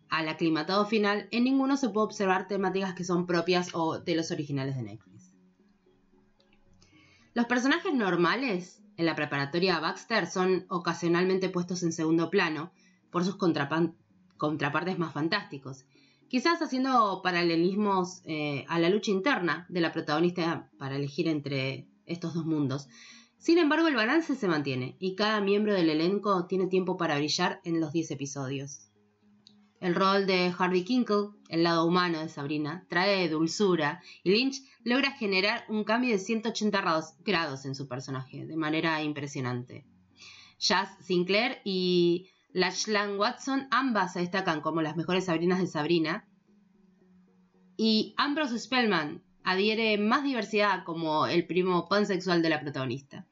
al 0.08 0.30
aclimatado 0.30 0.86
final, 0.86 1.28
en 1.30 1.44
ninguno 1.44 1.76
se 1.76 1.90
puede 1.90 2.06
observar 2.06 2.48
temáticas 2.48 2.94
que 2.94 3.04
son 3.04 3.26
propias 3.26 3.72
o 3.74 4.00
de 4.00 4.16
los 4.16 4.32
originales 4.32 4.78
de 4.78 4.84
Netflix. 4.84 5.34
Los 7.34 7.48
personajes 7.48 7.94
normales 7.94 8.82
en 8.96 9.06
la 9.06 9.16
preparatoria 9.18 9.82
Baxter 9.82 10.26
son 10.26 10.68
ocasionalmente 10.70 11.50
puestos 11.50 11.84
en 11.84 11.92
segundo 11.92 12.30
plano 12.30 12.72
por 13.12 13.26
sus 13.26 13.36
contrapartes 13.36 15.00
más 15.00 15.12
fantásticos 15.12 15.84
quizás 16.29 16.62
haciendo 16.62 17.22
paralelismos 17.24 18.22
eh, 18.25 18.65
a 18.67 18.79
la 18.79 18.89
lucha 18.89 19.12
interna 19.12 19.65
de 19.69 19.81
la 19.81 19.91
protagonista 19.91 20.69
para 20.77 20.96
elegir 20.96 21.27
entre 21.27 21.88
estos 22.05 22.34
dos 22.34 22.46
mundos. 22.46 22.88
Sin 23.38 23.57
embargo, 23.57 23.88
el 23.88 23.96
balance 23.96 24.36
se 24.36 24.48
mantiene 24.48 24.96
y 25.00 25.15
cada 25.15 25.41
miembro 25.41 25.74
del 25.74 25.89
elenco 25.89 26.48
tiene 26.48 26.67
tiempo 26.67 26.98
para 26.98 27.17
brillar 27.17 27.62
en 27.63 27.79
los 27.79 27.93
10 27.93 28.12
episodios. 28.12 28.88
El 29.79 29.93
rol 29.93 30.25
de 30.25 30.51
Harvey 30.57 30.84
Kinkle, 30.84 31.29
el 31.50 31.63
lado 31.63 31.86
humano 31.86 32.19
de 32.19 32.29
Sabrina, 32.29 32.88
trae 32.89 33.29
dulzura 33.29 34.01
y 34.24 34.31
Lynch 34.31 34.63
logra 34.84 35.12
generar 35.12 35.65
un 35.69 35.84
cambio 35.84 36.12
de 36.12 36.19
180 36.19 37.03
grados 37.24 37.65
en 37.65 37.75
su 37.75 37.88
personaje 37.88 38.46
de 38.48 38.57
manera 38.57 39.03
impresionante. 39.03 39.86
Jazz 40.60 40.89
Sinclair 41.01 41.60
y 41.63 42.31
Lachlan 42.54 43.18
Watson, 43.20 43.68
ambas 43.72 44.13
se 44.13 44.20
destacan 44.20 44.62
como 44.62 44.82
las 44.82 44.96
mejores 44.96 45.25
Sabrinas 45.25 45.60
de 45.60 45.68
Sabrina. 45.68 46.27
Y 47.77 48.16
Ambrose 48.18 48.58
Spellman 48.58 49.24
adhiere 49.44 49.98
más 49.98 50.24
diversidad 50.24 50.84
como 50.84 51.27
el 51.27 51.46
primo 51.46 51.88
pansexual 51.88 52.42
de 52.42 52.50
la 52.50 52.62
protagonista. 52.62 53.25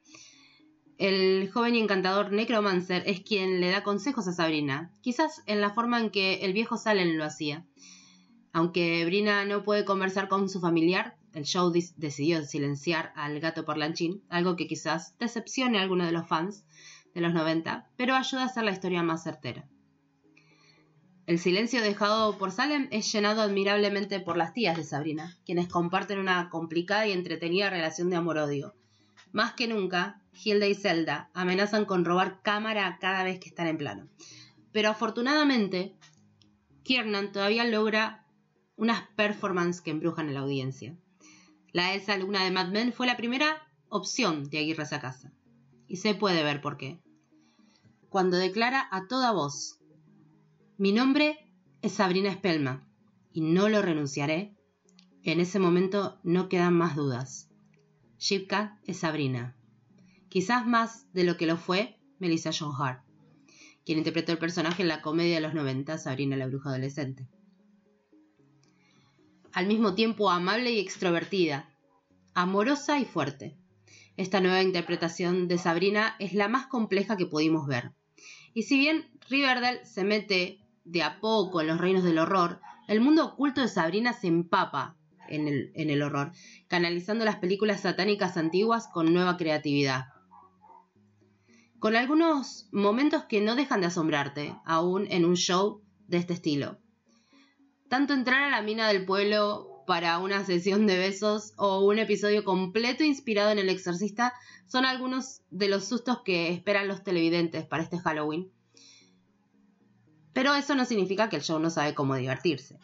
El 0.97 1.49
joven 1.51 1.75
y 1.75 1.79
encantador 1.79 2.31
Necromancer 2.31 3.03
es 3.05 3.19
quien 3.19 3.59
le 3.59 3.69
da 3.69 3.83
consejos 3.83 4.27
a 4.27 4.33
Sabrina, 4.33 4.93
quizás 5.01 5.43
en 5.45 5.59
la 5.59 5.71
forma 5.71 5.99
en 5.99 6.09
que 6.09 6.35
el 6.45 6.53
viejo 6.53 6.77
Salem 6.77 7.17
lo 7.17 7.25
hacía. 7.25 7.65
Aunque 8.53 9.03
Brina 9.03 9.43
no 9.43 9.63
puede 9.65 9.83
conversar 9.83 10.29
con 10.29 10.47
su 10.47 10.61
familiar, 10.61 11.17
el 11.33 11.43
show 11.43 11.69
decidió 11.69 12.45
silenciar 12.45 13.11
al 13.17 13.41
gato 13.41 13.65
parlanchín, 13.65 14.23
algo 14.29 14.55
que 14.55 14.67
quizás 14.67 15.17
decepcione 15.19 15.79
a 15.79 15.81
alguno 15.81 16.05
de 16.05 16.13
los 16.13 16.25
fans, 16.25 16.65
de 17.15 17.21
los 17.21 17.33
90, 17.33 17.89
pero 17.95 18.13
ayuda 18.13 18.43
a 18.43 18.45
hacer 18.45 18.63
la 18.65 18.71
historia 18.71 19.01
más 19.01 19.23
certera. 19.23 19.65
El 21.25 21.39
silencio 21.39 21.81
dejado 21.81 22.37
por 22.37 22.51
Salem 22.51 22.87
es 22.91 23.11
llenado 23.11 23.41
admirablemente 23.41 24.19
por 24.19 24.37
las 24.37 24.53
tías 24.53 24.77
de 24.77 24.83
Sabrina, 24.83 25.35
quienes 25.43 25.67
comparten 25.67 26.19
una 26.19 26.49
complicada 26.49 27.07
y 27.07 27.13
entretenida 27.13 27.69
relación 27.71 28.09
de 28.09 28.17
amor-odio. 28.17 28.75
Más 29.31 29.53
que 29.53 29.67
nunca, 29.67 30.21
Hilda 30.33 30.67
y 30.67 30.75
Zelda 30.75 31.31
amenazan 31.33 31.85
con 31.85 32.05
robar 32.05 32.41
cámara 32.43 32.97
cada 32.99 33.23
vez 33.23 33.39
que 33.39 33.49
están 33.49 33.67
en 33.67 33.77
plano. 33.77 34.07
Pero 34.71 34.89
afortunadamente, 34.89 35.95
Kiernan 36.83 37.31
todavía 37.31 37.63
logra 37.63 38.25
unas 38.75 39.01
performances 39.15 39.81
que 39.81 39.91
embrujan 39.91 40.29
a 40.29 40.33
la 40.33 40.41
audiencia. 40.41 40.95
La 41.71 41.93
Elsa 41.93 42.17
Luna 42.17 42.43
de 42.43 42.51
Mad 42.51 42.67
Men 42.67 42.93
fue 42.93 43.07
la 43.07 43.17
primera 43.17 43.67
opción 43.89 44.49
de 44.49 44.59
Aguirre 44.59 44.87
casa 44.87 45.31
Y 45.87 45.95
se 45.97 46.13
puede 46.13 46.43
ver 46.43 46.61
por 46.61 46.77
qué 46.77 46.99
cuando 48.15 48.37
declara 48.37 48.87
a 48.91 49.09
toda 49.09 49.33
voz, 49.33 49.77
mi 50.77 50.93
nombre 50.93 51.51
es 51.81 51.91
Sabrina 51.91 52.31
Spelma 52.31 52.87
y 53.33 53.41
no 53.41 53.67
lo 53.67 53.81
renunciaré, 53.81 54.55
en 55.23 55.41
ese 55.41 55.59
momento 55.59 56.21
no 56.23 56.47
quedan 56.47 56.75
más 56.75 56.95
dudas. 56.95 57.49
Shipka 58.17 58.79
es 58.85 58.99
Sabrina, 58.99 59.57
quizás 60.29 60.65
más 60.65 61.11
de 61.11 61.25
lo 61.25 61.35
que 61.35 61.45
lo 61.45 61.57
fue 61.57 61.99
Melissa 62.17 62.51
John 62.57 62.71
Hart, 62.79 63.03
quien 63.83 63.97
interpretó 63.97 64.31
el 64.31 64.37
personaje 64.37 64.83
en 64.83 64.87
la 64.87 65.01
comedia 65.01 65.35
de 65.35 65.41
los 65.41 65.53
90, 65.53 65.97
Sabrina 65.97 66.37
la 66.37 66.47
bruja 66.47 66.69
adolescente. 66.69 67.27
Al 69.51 69.67
mismo 69.67 69.93
tiempo 69.93 70.29
amable 70.29 70.71
y 70.71 70.79
extrovertida, 70.79 71.69
amorosa 72.33 72.97
y 72.97 73.03
fuerte. 73.03 73.57
Esta 74.15 74.39
nueva 74.39 74.61
interpretación 74.61 75.49
de 75.49 75.57
Sabrina 75.57 76.15
es 76.19 76.31
la 76.31 76.47
más 76.47 76.67
compleja 76.67 77.17
que 77.17 77.25
pudimos 77.25 77.67
ver. 77.67 77.91
Y 78.55 78.63
si 78.63 78.79
bien 78.79 79.05
Riverdale 79.29 79.83
se 79.85 80.05
mete 80.05 80.61
de 80.85 81.03
a 81.03 81.19
poco 81.19 81.59
en 81.59 81.67
los 81.67 81.77
reinos 81.77 82.05
del 82.05 82.17
horror, 82.17 82.61
el 82.87 83.01
mundo 83.01 83.25
oculto 83.25 83.59
de 83.59 83.67
Sabrina 83.67 84.13
se 84.13 84.27
empapa 84.27 84.95
en 85.27 85.47
el, 85.75 86.01
horror, 86.01 86.31
canalizando 86.69 87.25
las 87.25 87.35
películas 87.35 87.81
satánicas 87.81 88.37
antiguas 88.37 88.87
con 88.87 89.13
nueva 89.13 89.35
creatividad. 89.35 90.05
Con 91.79 91.97
algunos 91.97 92.69
momentos 92.71 93.25
que 93.25 93.41
no 93.41 93.55
dejan 93.55 93.81
de 93.81 93.87
asombrarte, 93.87 94.55
aún 94.63 95.05
en 95.09 95.25
un 95.25 95.35
show 95.35 95.81
de 96.07 96.17
este 96.17 96.33
estilo. 96.33 96.79
Tanto 97.89 98.13
entrar 98.13 98.43
a 98.43 98.49
la 98.49 98.61
mina 98.61 98.87
del 98.87 99.03
pueblo 99.03 99.74
para 99.85 100.19
una 100.19 100.45
sesión 100.45 100.87
de 100.87 100.97
besos 100.97 101.53
o 101.57 101.85
un 101.85 101.99
episodio 101.99 102.43
completo 102.43 103.03
inspirado 103.03 103.51
en 103.51 103.59
El 103.59 103.69
Exorcista 103.69 104.33
son 104.67 104.85
algunos 104.85 105.41
de 105.49 105.69
los 105.69 105.85
sustos 105.85 106.21
que 106.23 106.49
esperan 106.49 106.87
los 106.87 107.03
televidentes 107.03 107.65
para 107.65 107.83
este 107.83 107.99
Halloween. 107.99 108.51
Pero 110.33 110.53
eso 110.53 110.75
no 110.75 110.85
significa 110.85 111.29
que 111.29 111.37
el 111.37 111.43
show 111.43 111.59
no 111.59 111.69
sabe 111.69 111.93
cómo 111.93 112.15
divertirse. 112.15 112.77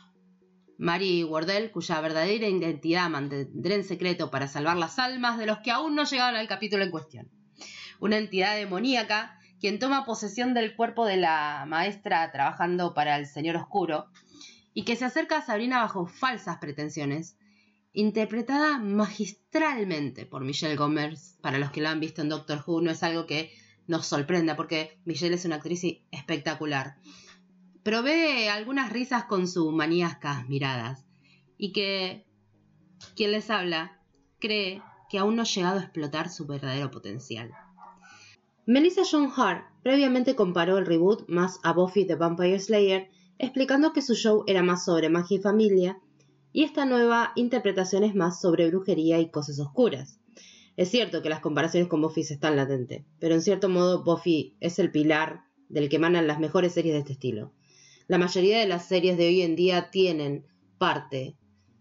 Mary 0.78 1.24
Wardell, 1.24 1.72
cuya 1.72 2.02
verdadera 2.02 2.48
identidad 2.48 3.10
mantendrá 3.10 3.76
en 3.76 3.84
secreto 3.84 4.32
para 4.32 4.48
salvar 4.48 4.78
las 4.78 4.98
almas 4.98 5.38
de 5.38 5.46
los 5.46 5.60
que 5.60 5.70
aún 5.70 5.96
no 5.96 6.06
llegaron 6.06 6.40
al 6.40 6.48
capítulo 6.48 6.84
en 6.84 6.92
cuestión. 6.92 7.30
una 8.00 8.18
entidad 8.18 8.56
demoníaca, 8.56 9.38
quien 9.60 9.78
toma 9.78 10.06
posesión 10.06 10.56
del 10.56 10.76
cuerpo 10.76 11.06
de 11.06 11.18
la 11.18 11.66
maestra 11.68 12.32
trabajando 12.32 12.96
para 12.96 13.16
el 13.18 13.28
Señor 13.28 13.58
Oscuro, 13.58 14.08
y 14.74 14.84
que 14.84 14.96
se 14.96 15.06
acerca 15.06 15.38
a 15.38 15.46
Sabrina 15.46 15.82
bajo 15.82 16.06
falsas 16.06 16.58
pretensiones, 16.58 17.38
interpretada 17.94 18.78
magistralmente 18.78 20.26
por 20.26 20.44
Michelle 20.44 20.76
Gomez. 20.76 21.38
Para 21.42 21.60
los 21.60 21.72
que 21.72 21.82
la 21.82 21.92
han 21.92 22.00
visto 22.00 22.22
en 22.22 22.30
Doctor 22.30 22.64
Who, 22.66 22.82
no 22.82 22.92
es 22.92 23.04
algo 23.04 23.26
que 23.26 23.52
nos 23.88 24.06
sorprenda, 24.06 24.56
porque 24.56 25.00
Michelle 25.06 25.36
es 25.36 25.46
una 25.46 25.58
actriz 25.58 25.84
espectacular. 26.12 26.96
Provee 27.84 28.48
algunas 28.48 28.92
risas 28.94 29.26
con 29.26 29.48
sus 29.48 29.74
maníacas 29.74 30.48
miradas, 30.48 31.06
y 31.58 31.74
que 31.74 32.26
quien 33.16 33.32
les 33.32 33.50
habla 33.50 34.00
cree 34.40 34.82
que 35.10 35.18
aún 35.18 35.36
no 35.36 35.42
ha 35.42 35.46
llegado 35.46 35.80
a 35.80 35.84
explotar 35.84 36.30
su 36.30 36.46
verdadero 36.46 36.90
potencial. 36.90 37.52
Melissa 38.66 39.02
John 39.10 39.32
Hart 39.36 39.66
previamente 39.84 40.36
comparó 40.36 40.78
el 40.78 40.86
reboot 40.86 41.28
más 41.28 41.60
a 41.64 41.74
Buffy 41.74 42.06
the 42.06 42.16
Vampire 42.16 42.60
Slayer, 42.60 43.10
explicando 43.42 43.92
que 43.92 44.04
su 44.04 44.14
show 44.14 44.44
era 44.46 44.62
más 44.62 44.86
sobre 44.86 45.10
magia 45.10 45.38
y 45.38 45.42
familia, 45.42 46.00
y 46.54 46.64
esta 46.64 46.86
nueva 46.86 47.32
interpretación 47.36 48.04
es 48.04 48.14
más 48.14 48.40
sobre 48.40 48.70
brujería 48.70 49.20
y 49.20 49.32
cosas 49.32 49.60
oscuras. 49.60 50.20
Es 50.78 50.90
cierto 50.90 51.24
que 51.24 51.30
las 51.30 51.40
comparaciones 51.40 51.90
con 51.90 52.02
Buffy 52.02 52.22
están 52.22 52.56
latentes, 52.56 53.04
pero 53.20 53.34
en 53.34 53.42
cierto 53.42 53.68
modo 53.68 54.04
Buffy 54.04 54.56
es 54.60 54.78
el 54.78 54.92
pilar 54.92 55.42
del 55.70 55.90
que 55.90 55.96
emanan 55.96 56.28
las 56.28 56.40
mejores 56.40 56.74
series 56.74 56.94
de 56.94 57.00
este 57.00 57.14
estilo. 57.14 57.52
La 58.08 58.20
mayoría 58.20 58.60
de 58.60 58.68
las 58.68 58.88
series 58.88 59.18
de 59.18 59.28
hoy 59.28 59.42
en 59.42 59.56
día 59.56 59.90
tienen 59.90 60.46
parte 60.78 61.36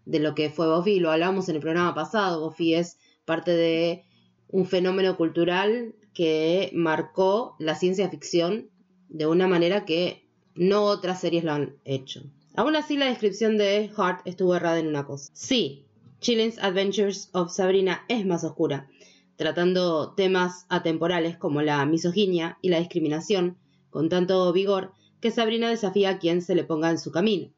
de 0.06 0.18
lo 0.18 0.34
que 0.34 0.48
fue 0.48 0.74
Buffy, 0.74 0.98
lo 0.98 1.10
hablamos 1.10 1.50
en 1.50 1.56
el 1.56 1.60
programa 1.60 1.94
pasado, 1.94 2.42
Buffy 2.42 2.74
es 2.74 2.98
parte 3.26 3.50
de 3.50 4.04
un 4.48 4.64
fenómeno 4.64 5.16
cultural 5.18 5.94
que 6.14 6.70
marcó 6.72 7.54
la 7.58 7.74
ciencia 7.74 8.08
ficción 8.08 8.70
de 9.08 9.26
una 9.26 9.46
manera 9.46 9.84
que 9.84 10.29
no 10.54 10.84
otras 10.84 11.20
series 11.20 11.44
lo 11.44 11.52
han 11.52 11.76
hecho. 11.84 12.22
Aún 12.54 12.76
así, 12.76 12.96
la 12.96 13.06
descripción 13.06 13.56
de 13.56 13.90
Hart 13.96 14.20
estuvo 14.26 14.54
errada 14.54 14.78
en 14.78 14.88
una 14.88 15.06
cosa. 15.06 15.30
Sí, 15.34 15.84
Chillin's 16.20 16.58
Adventures 16.58 17.30
of 17.32 17.52
Sabrina 17.52 18.04
es 18.08 18.26
más 18.26 18.44
oscura, 18.44 18.88
tratando 19.36 20.12
temas 20.12 20.66
atemporales 20.68 21.36
como 21.38 21.62
la 21.62 21.84
misoginia 21.86 22.58
y 22.60 22.68
la 22.68 22.78
discriminación 22.78 23.56
con 23.88 24.08
tanto 24.08 24.52
vigor 24.52 24.92
que 25.20 25.30
Sabrina 25.30 25.70
desafía 25.70 26.10
a 26.10 26.18
quien 26.18 26.42
se 26.42 26.54
le 26.54 26.64
ponga 26.64 26.90
en 26.90 26.98
su 26.98 27.10
camino. 27.10 27.50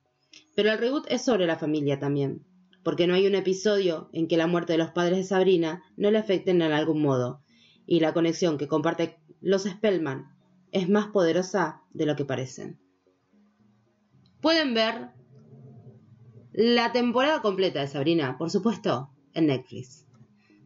Pero 0.55 0.71
el 0.71 0.79
reboot 0.79 1.07
es 1.11 1.25
sobre 1.25 1.47
la 1.47 1.59
familia 1.59 1.99
también, 1.99 2.45
porque 2.83 3.07
no 3.07 3.15
hay 3.15 3.27
un 3.27 3.35
episodio 3.35 4.09
en 4.13 4.29
que 4.29 4.37
la 4.37 4.47
muerte 4.47 4.75
de 4.75 4.79
los 4.79 4.91
padres 4.91 5.19
de 5.19 5.25
Sabrina 5.25 5.83
no 5.97 6.11
le 6.11 6.19
afecten 6.19 6.63
en 6.63 6.73
algún 6.73 7.03
modo, 7.03 7.41
y 7.87 8.01
la 8.01 8.13
conexión 8.13 8.59
que 8.59 8.69
comparte 8.69 9.19
los 9.41 9.65
Spellman 9.65 10.33
es 10.73 10.89
más 10.89 11.07
poderosa 11.09 11.83
de 11.93 12.07
lo 12.07 12.17
que 12.17 12.25
parecen. 12.25 12.81
Pueden 14.41 14.75
ver 14.75 15.11
la 16.53 16.93
temporada 16.93 17.41
completa 17.41 17.81
de 17.81 17.87
Sabrina, 17.87 18.37
por 18.39 18.51
supuesto, 18.51 19.11
en 19.35 19.47
Netflix. 19.47 20.07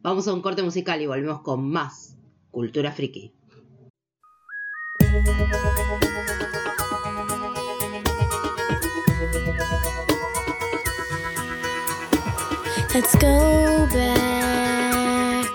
Vamos 0.01 0.27
a 0.27 0.33
un 0.33 0.41
corte 0.41 0.63
musical 0.63 1.01
y 1.01 1.07
volvemos 1.07 1.41
con 1.41 1.69
más 1.69 2.17
cultura 2.49 2.91
friki. 2.91 3.33
Let's 12.93 13.15
go 13.19 13.85
back, 13.93 15.51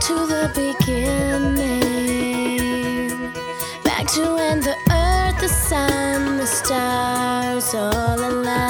to 0.00 0.26
the 0.26 0.48
stars 6.66 7.74
all 7.76 8.18
aligned. 8.18 8.65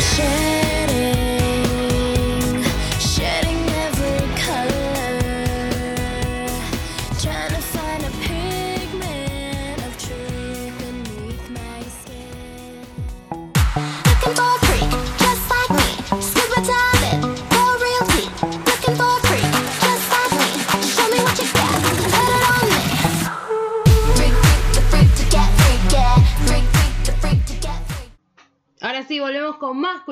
I'm. 0.00 0.47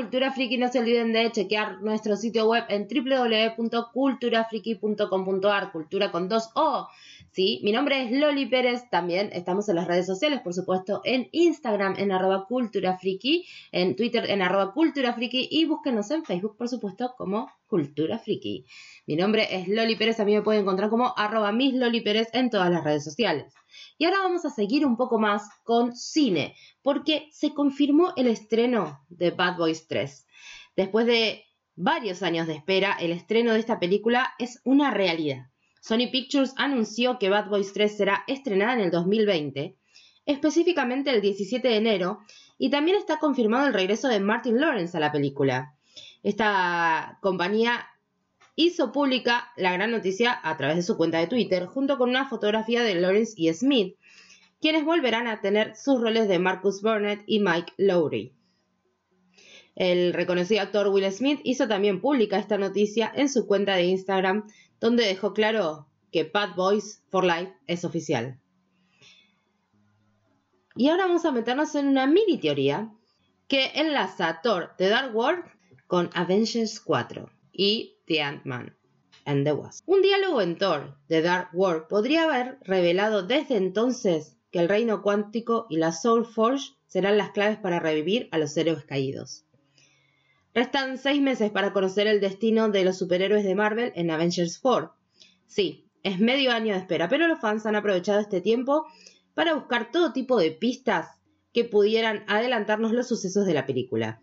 Cultura 0.07 0.31
Friki. 0.31 0.57
No 0.57 0.69
se 0.69 0.79
olviden 0.79 1.13
de 1.13 1.33
chequear 1.33 1.83
nuestro 1.83 2.17
sitio 2.17 2.47
web 2.47 2.63
en 2.69 2.87
www.culturafriki.com.ar, 2.87 5.73
cultura 5.73 6.13
con 6.13 6.29
dos 6.29 6.51
O. 6.55 6.87
Sí, 7.33 7.61
mi 7.65 7.73
nombre 7.73 8.05
es 8.05 8.13
Loli 8.13 8.47
Pérez. 8.47 8.89
También 8.89 9.31
estamos 9.33 9.69
en 9.69 9.75
las 9.75 9.89
redes 9.89 10.07
sociales, 10.07 10.43
por 10.43 10.55
supuesto, 10.55 11.01
en 11.03 11.29
Instagram 11.33 11.97
en 11.99 12.13
arroba 12.13 12.47
Cultura 12.47 12.97
Friki, 12.97 13.49
en 13.73 13.97
Twitter 13.97 14.31
en 14.31 14.43
arroba 14.43 14.73
Cultura 14.73 15.13
Friki 15.13 15.49
y 15.51 15.65
búsquenos 15.65 16.09
en 16.13 16.25
Facebook, 16.25 16.57
por 16.57 16.69
supuesto, 16.69 17.13
como 17.19 17.51
Cultura 17.67 18.21
Friki. 18.21 18.65
Mi 19.09 19.17
nombre 19.17 19.49
es 19.51 19.67
Loli 19.67 19.97
Pérez. 19.97 20.21
A 20.21 20.25
mí 20.25 20.35
me 20.35 20.43
pueden 20.43 20.63
encontrar 20.63 20.89
como 20.89 21.15
arroba 21.17 21.51
Miss 21.51 21.75
Loli 21.75 22.01
Pérez 22.01 22.29
en 22.33 22.49
todas 22.49 22.71
las 22.71 22.85
redes 22.85 23.03
sociales. 23.03 23.53
Y 23.99 24.05
ahora 24.05 24.21
vamos 24.21 24.45
a 24.45 24.51
seguir 24.51 24.87
un 24.87 24.97
poco 24.97 25.19
más 25.19 25.49
con 25.65 25.95
cine, 25.95 26.55
porque 26.87 27.29
se 27.33 27.53
confirmó 27.53 28.13
el 28.15 28.29
estreno 28.29 29.05
de 29.09 29.33
Bad 29.33 29.57
Boys 29.57 29.89
3. 29.89 30.25
Después 30.77 31.05
de 31.05 31.43
varios 31.75 32.23
años 32.23 32.47
de 32.47 32.55
espera, 32.55 32.97
el 33.01 33.11
estreno 33.11 33.55
de 33.55 33.59
esta 33.59 33.81
película 33.81 34.35
es 34.39 34.61
una 34.63 34.93
realidad. 34.93 35.49
Sony 35.81 36.13
Pictures 36.13 36.55
anunció 36.57 37.19
que 37.19 37.29
Bad 37.29 37.49
Boys 37.49 37.73
3 37.73 37.97
será 37.97 38.23
estrenada 38.29 38.75
en 38.75 38.79
el 38.83 38.93
2020, 38.93 39.75
específicamente 40.27 41.11
el 41.11 41.21
17 41.21 41.67
de 41.67 41.77
enero, 41.77 42.21
y 42.57 42.71
también 42.71 42.97
está 42.97 43.19
confirmado 43.19 43.67
el 43.67 43.75
regreso 43.75 44.07
de 44.07 44.21
Martin 44.21 44.61
Lawrence 44.61 44.97
a 44.97 45.01
la 45.01 45.11
película. 45.11 45.75
Esta 46.23 47.19
compañía 47.21 47.85
hizo 48.55 48.93
pública 48.93 49.51
la 49.57 49.73
gran 49.73 49.91
noticia 49.91 50.39
a 50.41 50.57
través 50.57 50.77
de 50.77 50.83
su 50.85 50.97
cuenta 50.97 51.19
de 51.19 51.27
Twitter, 51.27 51.67
junto 51.67 51.99
con 51.99 52.11
una 52.11 52.29
fotografía 52.29 52.85
de 52.85 52.95
Lawrence 52.95 53.35
y 53.37 53.53
Smith, 53.53 53.97
quienes 54.67 54.85
volverán 54.85 55.29
a 55.29 55.41
tener 55.41 55.77
sus 55.77 56.01
roles 56.01 56.27
de 56.27 56.41
Marcus 56.41 56.83
Burnett 56.83 57.23
y 57.25 57.39
Mike 57.39 57.75
Lowry. 57.77 58.35
El 59.77 60.13
reconocido 60.13 60.61
actor 60.61 60.89
Will 60.89 61.09
Smith 61.13 61.39
hizo 61.45 61.69
también 61.69 62.01
pública 62.01 62.37
esta 62.37 62.59
noticia 62.59 63.13
en 63.15 63.29
su 63.29 63.47
cuenta 63.47 63.77
de 63.77 63.85
Instagram, 63.85 64.49
donde 64.81 65.07
dejó 65.07 65.35
claro 65.35 65.87
que 66.11 66.25
Bad 66.25 66.57
Boys 66.57 67.01
for 67.13 67.25
Life 67.25 67.55
es 67.69 67.85
oficial. 67.85 68.41
Y 70.75 70.89
ahora 70.89 71.07
vamos 71.07 71.25
a 71.25 71.31
meternos 71.31 71.77
en 71.77 71.87
una 71.87 72.09
mini 72.09 72.37
teoría 72.37 72.93
que 73.47 73.71
enlaza 73.77 74.41
Thor 74.43 74.73
The 74.79 74.89
Dark 74.89 75.15
World 75.15 75.45
con 75.87 76.11
Avengers 76.13 76.81
4 76.81 77.31
y 77.53 78.01
The 78.09 78.21
Ant-Man 78.21 78.77
and 79.27 79.45
the 79.45 79.53
Wasp. 79.53 79.89
Un 79.89 80.03
diálogo 80.03 80.41
en 80.41 80.59
Thor 80.59 80.99
The 81.07 81.23
Dark 81.23 81.51
World 81.53 81.87
podría 81.87 82.25
haber 82.25 82.59
revelado 82.65 83.23
desde 83.23 83.59
entonces 83.59 84.36
que 84.51 84.59
el 84.59 84.69
reino 84.69 85.03
cuántico 85.03 85.67
y 85.69 85.77
la 85.77 85.93
Soul 85.93 86.25
Forge 86.25 86.75
serán 86.87 87.19
las 87.19 87.31
claves 87.31 87.59
para 87.59 87.81
revivir 87.81 88.29
a 88.33 88.39
los 88.39 88.57
héroes 88.57 88.85
caídos. 88.85 89.45
Restan 90.55 90.97
seis 90.97 91.21
meses 91.21 91.51
para 91.51 91.73
conocer 91.73 92.07
el 92.07 92.21
destino 92.21 92.71
de 92.71 92.85
los 92.85 92.97
superhéroes 92.97 93.45
de 93.45 93.55
Marvel 93.55 93.93
en 93.95 94.11
Avengers 94.11 94.59
4. 94.59 94.95
Sí, 95.47 95.87
es 96.03 96.19
medio 96.19 96.53
año 96.53 96.73
de 96.73 96.81
espera, 96.81 97.09
pero 97.09 97.29
los 97.29 97.41
fans 97.41 97.67
han 97.67 97.77
aprovechado 97.77 98.21
este 98.21 98.41
tiempo 98.41 98.87
para 99.35 99.55
buscar 99.55 99.91
todo 99.91 100.13
tipo 100.13 100.39
de 100.39 100.53
pistas 100.53 101.21
que 101.53 101.65
pudieran 101.65 102.25
adelantarnos 102.27 102.93
los 102.93 103.09
sucesos 103.09 103.45
de 103.45 103.55
la 103.55 103.67
película. 103.67 104.23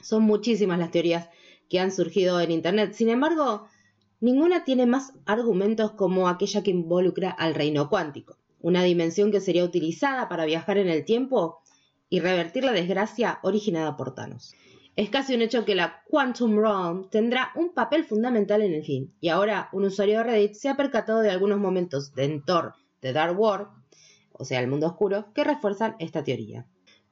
Son 0.00 0.22
muchísimas 0.22 0.78
las 0.78 0.90
teorías 0.90 1.28
que 1.68 1.80
han 1.80 1.92
surgido 1.92 2.40
en 2.40 2.50
Internet, 2.50 2.92
sin 2.92 3.08
embargo, 3.08 3.66
ninguna 4.20 4.64
tiene 4.64 4.86
más 4.86 5.12
argumentos 5.26 5.92
como 5.92 6.28
aquella 6.28 6.62
que 6.62 6.70
involucra 6.70 7.30
al 7.30 7.54
reino 7.54 7.88
cuántico, 7.88 8.38
una 8.60 8.82
dimensión 8.82 9.30
que 9.30 9.40
sería 9.40 9.64
utilizada 9.64 10.28
para 10.28 10.44
viajar 10.44 10.78
en 10.78 10.88
el 10.88 11.04
tiempo 11.04 11.60
y 12.10 12.20
revertir 12.20 12.64
la 12.64 12.72
desgracia 12.72 13.38
originada 13.42 13.96
por 13.96 14.14
Thanos. 14.14 14.54
Es 14.96 15.10
casi 15.10 15.34
un 15.34 15.42
hecho 15.42 15.64
que 15.64 15.76
la 15.76 16.02
Quantum 16.08 16.58
Realm 16.58 17.08
tendrá 17.08 17.52
un 17.54 17.72
papel 17.72 18.04
fundamental 18.04 18.62
en 18.62 18.74
el 18.74 18.84
film, 18.84 19.12
y 19.20 19.28
ahora 19.28 19.68
un 19.72 19.84
usuario 19.84 20.18
de 20.18 20.24
Reddit 20.24 20.54
se 20.54 20.68
ha 20.68 20.76
percatado 20.76 21.20
de 21.20 21.30
algunos 21.30 21.60
momentos 21.60 22.14
de 22.14 22.42
Thor 22.44 22.74
de 23.00 23.12
Dark 23.12 23.38
World, 23.38 23.68
o 24.32 24.44
sea, 24.44 24.60
el 24.60 24.68
mundo 24.68 24.88
oscuro, 24.88 25.32
que 25.34 25.44
refuerzan 25.44 25.94
esta 26.00 26.24
teoría. 26.24 26.66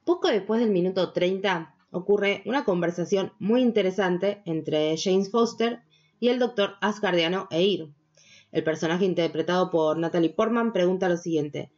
Poco 0.04 0.28
después 0.28 0.60
del 0.60 0.70
minuto 0.70 1.12
30 1.12 1.74
ocurre 1.90 2.42
una 2.44 2.64
conversación 2.64 3.32
muy 3.38 3.62
interesante 3.62 4.42
entre 4.46 4.96
James 4.96 5.30
Foster 5.30 5.80
y 6.18 6.28
el 6.28 6.38
doctor 6.38 6.74
Asgardiano 6.80 7.48
Eir. 7.50 7.88
El 8.52 8.64
personaje 8.64 9.04
interpretado 9.04 9.70
por 9.70 9.98
Natalie 9.98 10.30
Portman 10.30 10.72
pregunta 10.72 11.08
lo 11.08 11.16
siguiente: 11.16 11.72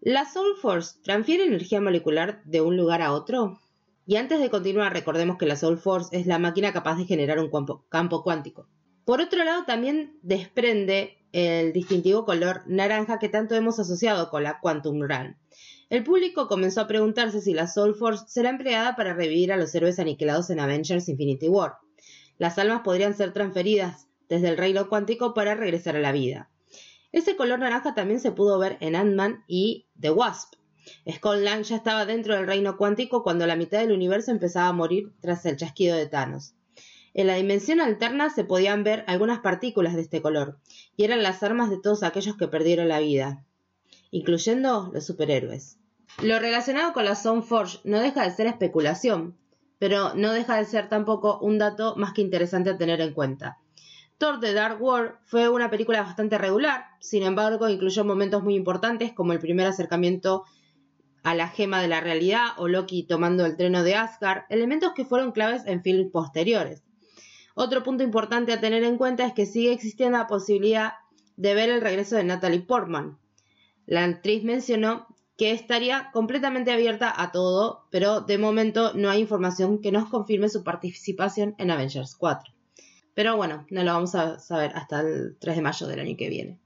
¿La 0.00 0.24
Soul 0.24 0.56
Force 0.60 0.98
transfiere 1.02 1.44
energía 1.44 1.80
molecular 1.80 2.42
de 2.44 2.60
un 2.60 2.76
lugar 2.76 3.02
a 3.02 3.12
otro? 3.12 3.58
Y 4.04 4.16
antes 4.16 4.40
de 4.40 4.50
continuar, 4.50 4.92
recordemos 4.92 5.38
que 5.38 5.46
la 5.46 5.56
Soul 5.56 5.78
Force 5.78 6.16
es 6.16 6.26
la 6.26 6.38
máquina 6.38 6.72
capaz 6.72 6.96
de 6.96 7.04
generar 7.04 7.38
un 7.38 7.50
campo, 7.88 8.22
cuántico. 8.22 8.68
Por 9.04 9.20
otro 9.20 9.44
lado, 9.44 9.64
también 9.64 10.18
desprende 10.22 11.18
el 11.32 11.72
distintivo 11.72 12.24
color 12.24 12.62
naranja 12.66 13.18
que 13.18 13.28
tanto 13.28 13.54
hemos 13.54 13.78
asociado 13.78 14.28
con 14.28 14.42
la 14.42 14.58
Quantum 14.60 15.02
Realm. 15.02 15.36
El 15.88 16.04
público 16.04 16.48
comenzó 16.48 16.80
a 16.80 16.86
preguntarse 16.86 17.40
si 17.40 17.54
la 17.54 17.68
Soul 17.68 17.94
Force 17.94 18.24
será 18.26 18.50
empleada 18.50 18.96
para 18.96 19.14
revivir 19.14 19.52
a 19.52 19.56
los 19.56 19.74
héroes 19.74 19.98
aniquilados 19.98 20.50
en 20.50 20.60
Avengers 20.60 21.08
Infinity 21.08 21.48
War. 21.48 21.74
Las 22.38 22.58
almas 22.58 22.80
podrían 22.82 23.14
ser 23.14 23.32
transferidas 23.32 24.08
desde 24.32 24.48
el 24.48 24.56
reino 24.56 24.88
cuántico 24.88 25.34
para 25.34 25.54
regresar 25.54 25.94
a 25.94 26.00
la 26.00 26.10
vida. 26.10 26.48
Ese 27.12 27.36
color 27.36 27.58
naranja 27.58 27.94
también 27.94 28.18
se 28.18 28.32
pudo 28.32 28.58
ver 28.58 28.78
en 28.80 28.96
Ant-Man 28.96 29.44
y 29.46 29.88
The 30.00 30.10
Wasp, 30.10 30.54
Skull 31.10 31.44
Lang 31.44 31.62
ya 31.62 31.76
estaba 31.76 32.06
dentro 32.06 32.34
del 32.34 32.46
reino 32.46 32.76
cuántico 32.76 33.22
cuando 33.22 33.46
la 33.46 33.56
mitad 33.56 33.80
del 33.80 33.92
universo 33.92 34.30
empezaba 34.30 34.68
a 34.68 34.72
morir 34.72 35.12
tras 35.20 35.44
el 35.46 35.56
chasquido 35.56 35.96
de 35.96 36.06
Thanos. 36.06 36.54
En 37.14 37.26
la 37.26 37.34
dimensión 37.34 37.80
alterna 37.80 38.30
se 38.30 38.44
podían 38.44 38.84
ver 38.84 39.04
algunas 39.06 39.40
partículas 39.40 39.94
de 39.94 40.00
este 40.00 40.22
color, 40.22 40.58
y 40.96 41.04
eran 41.04 41.22
las 41.22 41.42
armas 41.42 41.70
de 41.70 41.78
todos 41.78 42.02
aquellos 42.02 42.36
que 42.36 42.48
perdieron 42.48 42.88
la 42.88 43.00
vida, 43.00 43.44
incluyendo 44.10 44.90
los 44.92 45.04
superhéroes. 45.04 45.78
Lo 46.22 46.38
relacionado 46.38 46.92
con 46.92 47.04
la 47.04 47.14
Forge 47.14 47.80
no 47.84 48.00
deja 48.00 48.24
de 48.24 48.34
ser 48.34 48.46
especulación, 48.46 49.36
pero 49.78 50.14
no 50.14 50.32
deja 50.32 50.56
de 50.56 50.64
ser 50.64 50.88
tampoco 50.88 51.38
un 51.40 51.58
dato 51.58 51.96
más 51.96 52.12
que 52.12 52.22
interesante 52.22 52.70
a 52.70 52.78
tener 52.78 53.00
en 53.00 53.12
cuenta. 53.12 53.58
Thor 54.22 54.38
The 54.38 54.54
Dark 54.54 54.80
World 54.80 55.14
fue 55.24 55.48
una 55.48 55.68
película 55.68 56.00
bastante 56.00 56.38
regular, 56.38 56.84
sin 57.00 57.24
embargo 57.24 57.68
incluyó 57.68 58.04
momentos 58.04 58.44
muy 58.44 58.54
importantes 58.54 59.12
como 59.12 59.32
el 59.32 59.40
primer 59.40 59.66
acercamiento 59.66 60.44
a 61.24 61.34
la 61.34 61.48
gema 61.48 61.82
de 61.82 61.88
la 61.88 62.00
realidad 62.00 62.50
o 62.56 62.68
Loki 62.68 63.02
tomando 63.02 63.44
el 63.44 63.56
treno 63.56 63.82
de 63.82 63.96
Asgard, 63.96 64.44
elementos 64.48 64.92
que 64.92 65.04
fueron 65.04 65.32
claves 65.32 65.62
en 65.66 65.82
films 65.82 66.12
posteriores. 66.12 66.84
Otro 67.56 67.82
punto 67.82 68.04
importante 68.04 68.52
a 68.52 68.60
tener 68.60 68.84
en 68.84 68.96
cuenta 68.96 69.26
es 69.26 69.32
que 69.32 69.44
sigue 69.44 69.72
existiendo 69.72 70.16
la 70.16 70.28
posibilidad 70.28 70.92
de 71.36 71.54
ver 71.54 71.68
el 71.68 71.80
regreso 71.80 72.14
de 72.14 72.22
Natalie 72.22 72.60
Portman. 72.60 73.18
La 73.86 74.04
actriz 74.04 74.44
mencionó 74.44 75.08
que 75.36 75.50
estaría 75.50 76.12
completamente 76.12 76.70
abierta 76.70 77.12
a 77.12 77.32
todo, 77.32 77.88
pero 77.90 78.20
de 78.20 78.38
momento 78.38 78.92
no 78.94 79.10
hay 79.10 79.20
información 79.20 79.80
que 79.80 79.90
nos 79.90 80.08
confirme 80.08 80.48
su 80.48 80.62
participación 80.62 81.56
en 81.58 81.72
Avengers 81.72 82.14
4. 82.14 82.52
Pero 83.14 83.36
bueno, 83.36 83.66
no 83.70 83.84
lo 83.84 83.92
vamos 83.92 84.14
a 84.14 84.38
saber 84.38 84.72
hasta 84.74 85.00
el 85.00 85.36
3 85.38 85.56
de 85.56 85.62
mayo 85.62 85.86
del 85.86 86.00
año 86.00 86.16
que 86.16 86.28
viene. 86.28 86.58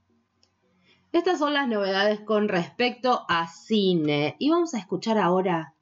Estas 1.11 1.39
son 1.39 1.53
las 1.53 1.67
novedades 1.67 2.19
con 2.21 2.47
respecto 2.47 3.25
a 3.27 3.47
cine. 3.47 4.35
Y 4.39 4.49
vamos 4.49 4.73
a 4.73 4.79
escuchar 4.79 5.17
ahora 5.17 5.73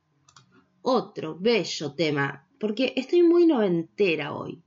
otro 0.81 1.35
bello 1.39 1.93
tema, 1.93 2.47
porque 2.59 2.93
estoy 2.95 3.23
muy 3.23 3.45
noventera 3.45 4.33
hoy. 4.33 4.61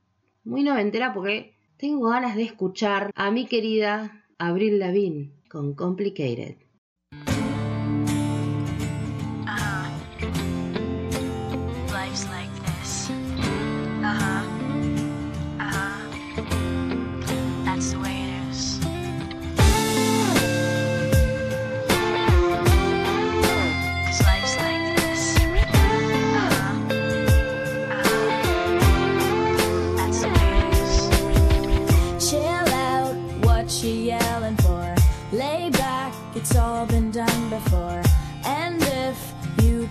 Muy 0.44 0.62
noventera 0.62 1.14
porque 1.14 1.54
tengo 1.76 2.08
ganas 2.08 2.36
de 2.36 2.42
escuchar 2.42 3.10
a 3.14 3.30
mi 3.30 3.46
querida 3.46 4.24
Abril 4.36 4.78
Lavigne 4.78 5.30
con 5.48 5.74
Complicated. 5.74 6.67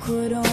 put 0.08 0.32
on 0.32 0.47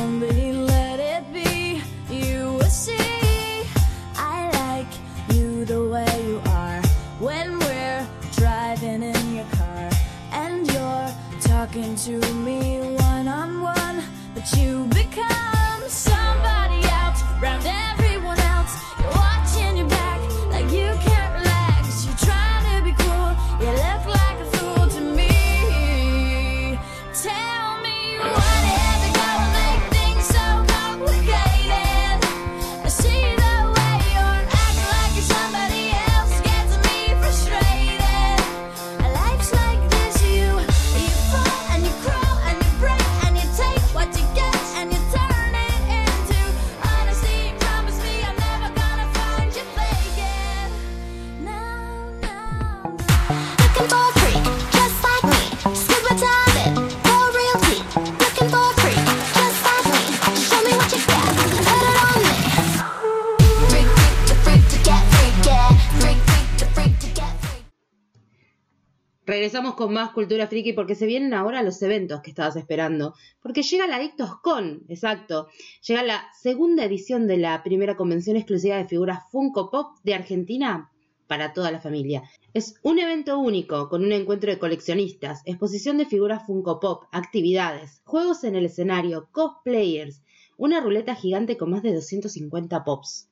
con 69.84 69.92
más 69.92 70.12
cultura 70.12 70.46
friki 70.46 70.72
porque 70.72 70.94
se 70.94 71.04
vienen 71.04 71.34
ahora 71.34 71.62
los 71.62 71.82
eventos 71.82 72.22
que 72.22 72.30
estabas 72.30 72.56
esperando. 72.56 73.12
Porque 73.42 73.62
llega 73.62 73.86
la 73.86 73.96
Adictos 73.96 74.40
Con, 74.40 74.82
exacto. 74.88 75.48
Llega 75.86 76.02
la 76.02 76.24
segunda 76.40 76.86
edición 76.86 77.26
de 77.26 77.36
la 77.36 77.62
primera 77.62 77.94
convención 77.94 78.38
exclusiva 78.38 78.78
de 78.78 78.88
figuras 78.88 79.24
Funko 79.30 79.70
Pop 79.70 79.98
de 80.02 80.14
Argentina 80.14 80.90
para 81.26 81.52
toda 81.52 81.70
la 81.70 81.82
familia. 81.82 82.22
Es 82.54 82.76
un 82.82 82.98
evento 82.98 83.38
único 83.38 83.90
con 83.90 84.02
un 84.02 84.12
encuentro 84.12 84.50
de 84.50 84.58
coleccionistas, 84.58 85.42
exposición 85.44 85.98
de 85.98 86.06
figuras 86.06 86.46
Funko 86.46 86.80
Pop, 86.80 87.04
actividades, 87.12 88.00
juegos 88.06 88.42
en 88.44 88.56
el 88.56 88.64
escenario, 88.64 89.28
cosplayers, 89.32 90.22
una 90.56 90.80
ruleta 90.80 91.14
gigante 91.14 91.58
con 91.58 91.68
más 91.68 91.82
de 91.82 91.92
250 91.92 92.84
pops. 92.84 93.28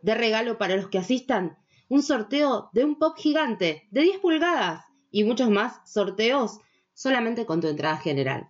De 0.00 0.14
regalo 0.14 0.56
para 0.56 0.76
los 0.76 0.88
que 0.88 0.96
asistan, 0.96 1.58
un 1.90 2.02
sorteo 2.02 2.70
de 2.72 2.86
un 2.86 2.98
pop 2.98 3.18
gigante 3.18 3.86
de 3.90 4.00
10 4.00 4.20
pulgadas 4.20 4.84
y 5.10 5.24
muchos 5.24 5.50
más 5.50 5.80
sorteos 5.84 6.60
solamente 6.94 7.46
con 7.46 7.60
tu 7.60 7.68
entrada 7.68 7.96
general. 7.96 8.48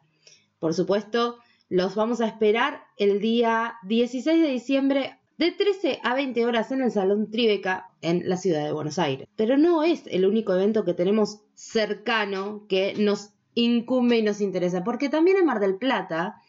Por 0.59 0.75
supuesto, 0.75 1.39
los 1.69 1.95
vamos 1.95 2.21
a 2.21 2.27
esperar 2.27 2.85
el 2.97 3.21
día 3.21 3.77
16 3.85 4.43
de 4.43 4.49
diciembre 4.49 5.21
de 5.39 5.53
13 5.53 6.01
a 6.03 6.15
20 6.15 6.45
horas 6.45 6.71
en 6.71 6.83
el 6.83 6.91
Salón 6.91 7.31
Tribeca 7.31 7.91
en 8.03 8.29
la 8.29 8.37
ciudad 8.37 8.65
de 8.65 8.73
Buenos 8.73 8.99
Aires. 8.99 9.27
Pero 9.37 9.57
no 9.57 9.83
es 9.85 10.03
el 10.09 10.27
único 10.27 10.53
evento 10.53 10.85
que 10.85 10.93
tenemos 10.93 11.41
cercano 11.55 12.67
que 12.69 12.95
nos 12.99 13.31
incumbe 13.55 14.19
y 14.19 14.23
nos 14.23 14.41
interesa, 14.41 14.85
porque 14.85 15.09
también 15.09 15.39
en 15.39 15.47
Mar 15.47 15.61
del 15.61 15.77
Plata 15.77 16.43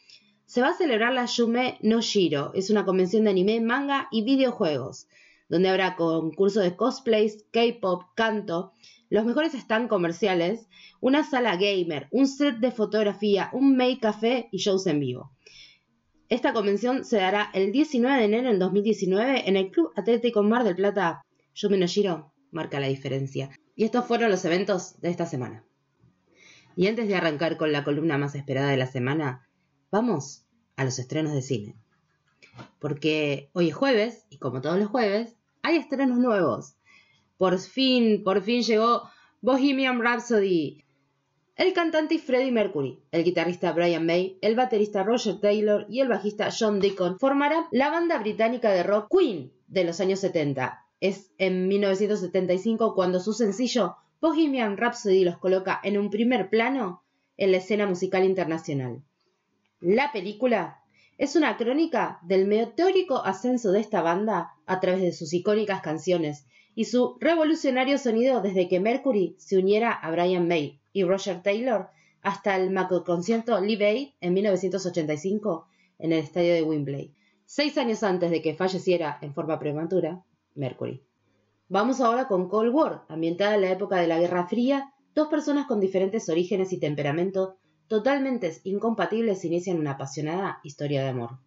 se 0.45 0.61
va 0.61 0.69
a 0.69 0.77
celebrar 0.77 1.13
la 1.13 1.25
Yume 1.25 1.77
no 1.81 2.01
Shiro. 2.01 2.51
Es 2.53 2.69
una 2.69 2.83
convención 2.83 3.23
de 3.23 3.29
anime, 3.29 3.61
manga 3.61 4.09
y 4.11 4.23
videojuegos, 4.23 5.07
donde 5.47 5.69
habrá 5.69 5.95
concursos 5.95 6.63
de 6.63 6.75
cosplays, 6.75 7.45
K-pop, 7.51 8.03
canto, 8.15 8.73
los 9.11 9.25
mejores 9.25 9.51
stands 9.51 9.89
comerciales, 9.89 10.67
una 11.01 11.23
sala 11.23 11.57
gamer, 11.57 12.07
un 12.11 12.27
set 12.27 12.59
de 12.59 12.71
fotografía, 12.71 13.49
un 13.51 13.75
make 13.75 13.99
café 13.99 14.47
y 14.53 14.57
shows 14.57 14.87
en 14.87 15.01
vivo. 15.01 15.33
Esta 16.29 16.53
convención 16.53 17.03
se 17.03 17.17
dará 17.17 17.51
el 17.53 17.73
19 17.73 18.17
de 18.17 18.23
enero 18.23 18.47
del 18.47 18.59
2019 18.59 19.49
en 19.49 19.57
el 19.57 19.69
Club 19.69 19.91
Atlético 19.97 20.43
Mar 20.43 20.63
del 20.63 20.77
Plata. 20.77 21.25
Yume 21.53 21.77
no 21.77 21.87
Shiro 21.87 22.31
marca 22.51 22.79
la 22.79 22.87
diferencia. 22.87 23.49
Y 23.75 23.83
estos 23.83 24.05
fueron 24.05 24.31
los 24.31 24.45
eventos 24.45 24.99
de 25.01 25.09
esta 25.09 25.25
semana. 25.25 25.65
Y 26.77 26.87
antes 26.87 27.09
de 27.09 27.15
arrancar 27.15 27.57
con 27.57 27.73
la 27.73 27.83
columna 27.83 28.17
más 28.17 28.33
esperada 28.33 28.69
de 28.69 28.77
la 28.77 28.87
semana, 28.87 29.45
vamos 29.91 30.45
a 30.77 30.85
los 30.85 30.99
estrenos 30.99 31.33
de 31.33 31.41
cine. 31.41 31.75
Porque 32.79 33.49
hoy 33.51 33.67
es 33.67 33.75
jueves, 33.75 34.25
y 34.29 34.37
como 34.37 34.61
todos 34.61 34.79
los 34.79 34.87
jueves, 34.87 35.35
hay 35.63 35.75
estrenos 35.75 36.17
nuevos. 36.17 36.75
Por 37.41 37.57
fin, 37.57 38.23
por 38.23 38.43
fin 38.43 38.61
llegó 38.61 39.09
Bohemian 39.41 39.99
Rhapsody. 39.99 40.85
El 41.55 41.73
cantante 41.73 42.19
Freddie 42.19 42.51
Mercury, 42.51 42.99
el 43.11 43.23
guitarrista 43.23 43.71
Brian 43.71 44.05
May, 44.05 44.37
el 44.43 44.55
baterista 44.55 45.01
Roger 45.01 45.39
Taylor 45.39 45.87
y 45.89 46.01
el 46.01 46.07
bajista 46.07 46.49
John 46.55 46.79
Deacon 46.79 47.17
formarán 47.17 47.63
la 47.71 47.89
banda 47.89 48.19
británica 48.19 48.69
de 48.69 48.83
rock 48.83 49.07
Queen 49.09 49.51
de 49.65 49.83
los 49.83 49.99
años 49.99 50.19
70. 50.19 50.85
Es 50.99 51.31
en 51.39 51.67
1975 51.67 52.93
cuando 52.93 53.19
su 53.19 53.33
sencillo 53.33 53.95
Bohemian 54.21 54.77
Rhapsody 54.77 55.23
los 55.23 55.39
coloca 55.39 55.79
en 55.83 55.97
un 55.97 56.11
primer 56.11 56.47
plano 56.47 57.03
en 57.37 57.53
la 57.53 57.57
escena 57.57 57.87
musical 57.87 58.23
internacional. 58.23 59.01
La 59.79 60.11
película 60.11 60.83
es 61.17 61.35
una 61.35 61.57
crónica 61.57 62.19
del 62.21 62.45
meteórico 62.45 63.25
ascenso 63.25 63.71
de 63.71 63.79
esta 63.79 64.03
banda 64.03 64.51
a 64.67 64.79
través 64.79 65.01
de 65.01 65.11
sus 65.11 65.33
icónicas 65.33 65.81
canciones 65.81 66.45
y 66.75 66.85
su 66.85 67.17
revolucionario 67.19 67.97
sonido 67.97 68.41
desde 68.41 68.67
que 68.67 68.79
Mercury 68.79 69.35
se 69.37 69.57
uniera 69.57 69.91
a 69.91 70.11
Brian 70.11 70.47
May 70.47 70.79
y 70.93 71.03
Roger 71.03 71.41
Taylor 71.41 71.89
hasta 72.21 72.55
el 72.55 72.71
macroconcierto 72.71 73.59
Live 73.59 73.85
Aid 73.85 74.09
en 74.21 74.33
1985 74.33 75.67
en 75.99 76.13
el 76.13 76.19
estadio 76.19 76.53
de 76.53 76.63
Wembley, 76.63 77.13
seis 77.45 77.77
años 77.77 78.03
antes 78.03 78.31
de 78.31 78.41
que 78.41 78.55
falleciera 78.55 79.17
en 79.21 79.33
forma 79.33 79.59
prematura 79.59 80.23
Mercury. 80.55 81.03
Vamos 81.69 82.01
ahora 82.01 82.27
con 82.27 82.49
Cold 82.49 82.73
War, 82.73 83.05
ambientada 83.07 83.55
en 83.55 83.61
la 83.61 83.71
época 83.71 83.97
de 83.97 84.07
la 84.07 84.19
Guerra 84.19 84.47
Fría, 84.47 84.93
dos 85.15 85.29
personas 85.29 85.67
con 85.67 85.79
diferentes 85.79 86.27
orígenes 86.29 86.73
y 86.73 86.79
temperamento 86.79 87.57
totalmente 87.87 88.53
incompatibles 88.63 89.43
inician 89.43 89.77
una 89.77 89.91
apasionada 89.91 90.61
historia 90.63 91.03
de 91.03 91.09
amor. 91.09 91.39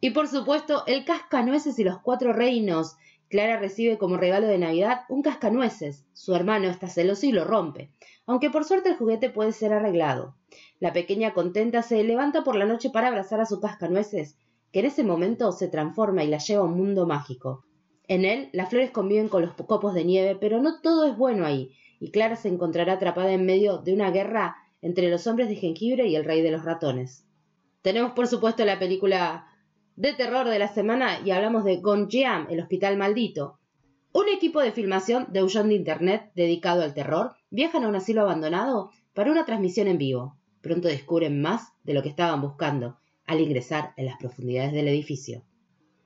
Y 0.00 0.10
por 0.10 0.28
supuesto, 0.28 0.84
el 0.86 1.04
cascanueces 1.04 1.78
y 1.78 1.84
los 1.84 1.98
cuatro 2.00 2.32
reinos. 2.32 2.96
Clara 3.28 3.58
recibe 3.58 3.98
como 3.98 4.16
regalo 4.16 4.46
de 4.46 4.58
Navidad 4.58 5.02
un 5.08 5.22
cascanueces. 5.22 6.06
Su 6.14 6.34
hermano 6.34 6.68
está 6.68 6.88
celoso 6.88 7.26
y 7.26 7.32
lo 7.32 7.44
rompe, 7.44 7.90
aunque 8.26 8.50
por 8.50 8.64
suerte 8.64 8.88
el 8.88 8.96
juguete 8.96 9.28
puede 9.28 9.52
ser 9.52 9.72
arreglado. 9.72 10.34
La 10.80 10.92
pequeña 10.92 11.34
contenta 11.34 11.82
se 11.82 12.02
levanta 12.04 12.42
por 12.42 12.56
la 12.56 12.64
noche 12.64 12.90
para 12.90 13.08
abrazar 13.08 13.40
a 13.40 13.46
su 13.46 13.60
cascanueces, 13.60 14.38
que 14.72 14.80
en 14.80 14.86
ese 14.86 15.04
momento 15.04 15.52
se 15.52 15.68
transforma 15.68 16.24
y 16.24 16.28
la 16.28 16.38
lleva 16.38 16.62
a 16.62 16.66
un 16.66 16.76
mundo 16.76 17.06
mágico. 17.06 17.64
En 18.06 18.24
él, 18.24 18.48
las 18.52 18.70
flores 18.70 18.90
conviven 18.90 19.28
con 19.28 19.42
los 19.42 19.52
copos 19.52 19.92
de 19.92 20.04
nieve, 20.04 20.36
pero 20.40 20.60
no 20.62 20.80
todo 20.80 21.06
es 21.06 21.16
bueno 21.16 21.44
ahí, 21.44 21.74
y 22.00 22.10
Clara 22.10 22.36
se 22.36 22.48
encontrará 22.48 22.94
atrapada 22.94 23.32
en 23.32 23.44
medio 23.44 23.78
de 23.78 23.92
una 23.92 24.10
guerra 24.10 24.56
entre 24.80 25.10
los 25.10 25.26
hombres 25.26 25.48
de 25.48 25.56
jengibre 25.56 26.06
y 26.06 26.16
el 26.16 26.24
rey 26.24 26.40
de 26.40 26.50
los 26.50 26.64
ratones. 26.64 27.26
Tenemos 27.82 28.12
por 28.12 28.26
supuesto 28.26 28.64
la 28.64 28.78
película 28.78 29.46
de 29.98 30.12
terror 30.12 30.48
de 30.48 30.60
la 30.60 30.68
semana 30.68 31.18
y 31.24 31.32
hablamos 31.32 31.64
de 31.64 31.78
Gonjiam, 31.78 32.46
el 32.50 32.60
hospital 32.60 32.96
maldito. 32.96 33.58
Un 34.12 34.28
equipo 34.28 34.60
de 34.60 34.70
filmación 34.70 35.26
de 35.32 35.42
Hullón 35.42 35.70
de 35.70 35.74
Internet 35.74 36.30
dedicado 36.36 36.84
al 36.84 36.94
terror 36.94 37.32
viajan 37.50 37.82
a 37.82 37.88
un 37.88 37.96
asilo 37.96 38.22
abandonado 38.22 38.92
para 39.12 39.32
una 39.32 39.44
transmisión 39.44 39.88
en 39.88 39.98
vivo. 39.98 40.36
Pronto 40.60 40.86
descubren 40.86 41.42
más 41.42 41.72
de 41.82 41.94
lo 41.94 42.02
que 42.04 42.10
estaban 42.10 42.40
buscando 42.40 42.96
al 43.26 43.40
ingresar 43.40 43.92
en 43.96 44.06
las 44.06 44.16
profundidades 44.18 44.72
del 44.72 44.86
edificio. 44.86 45.42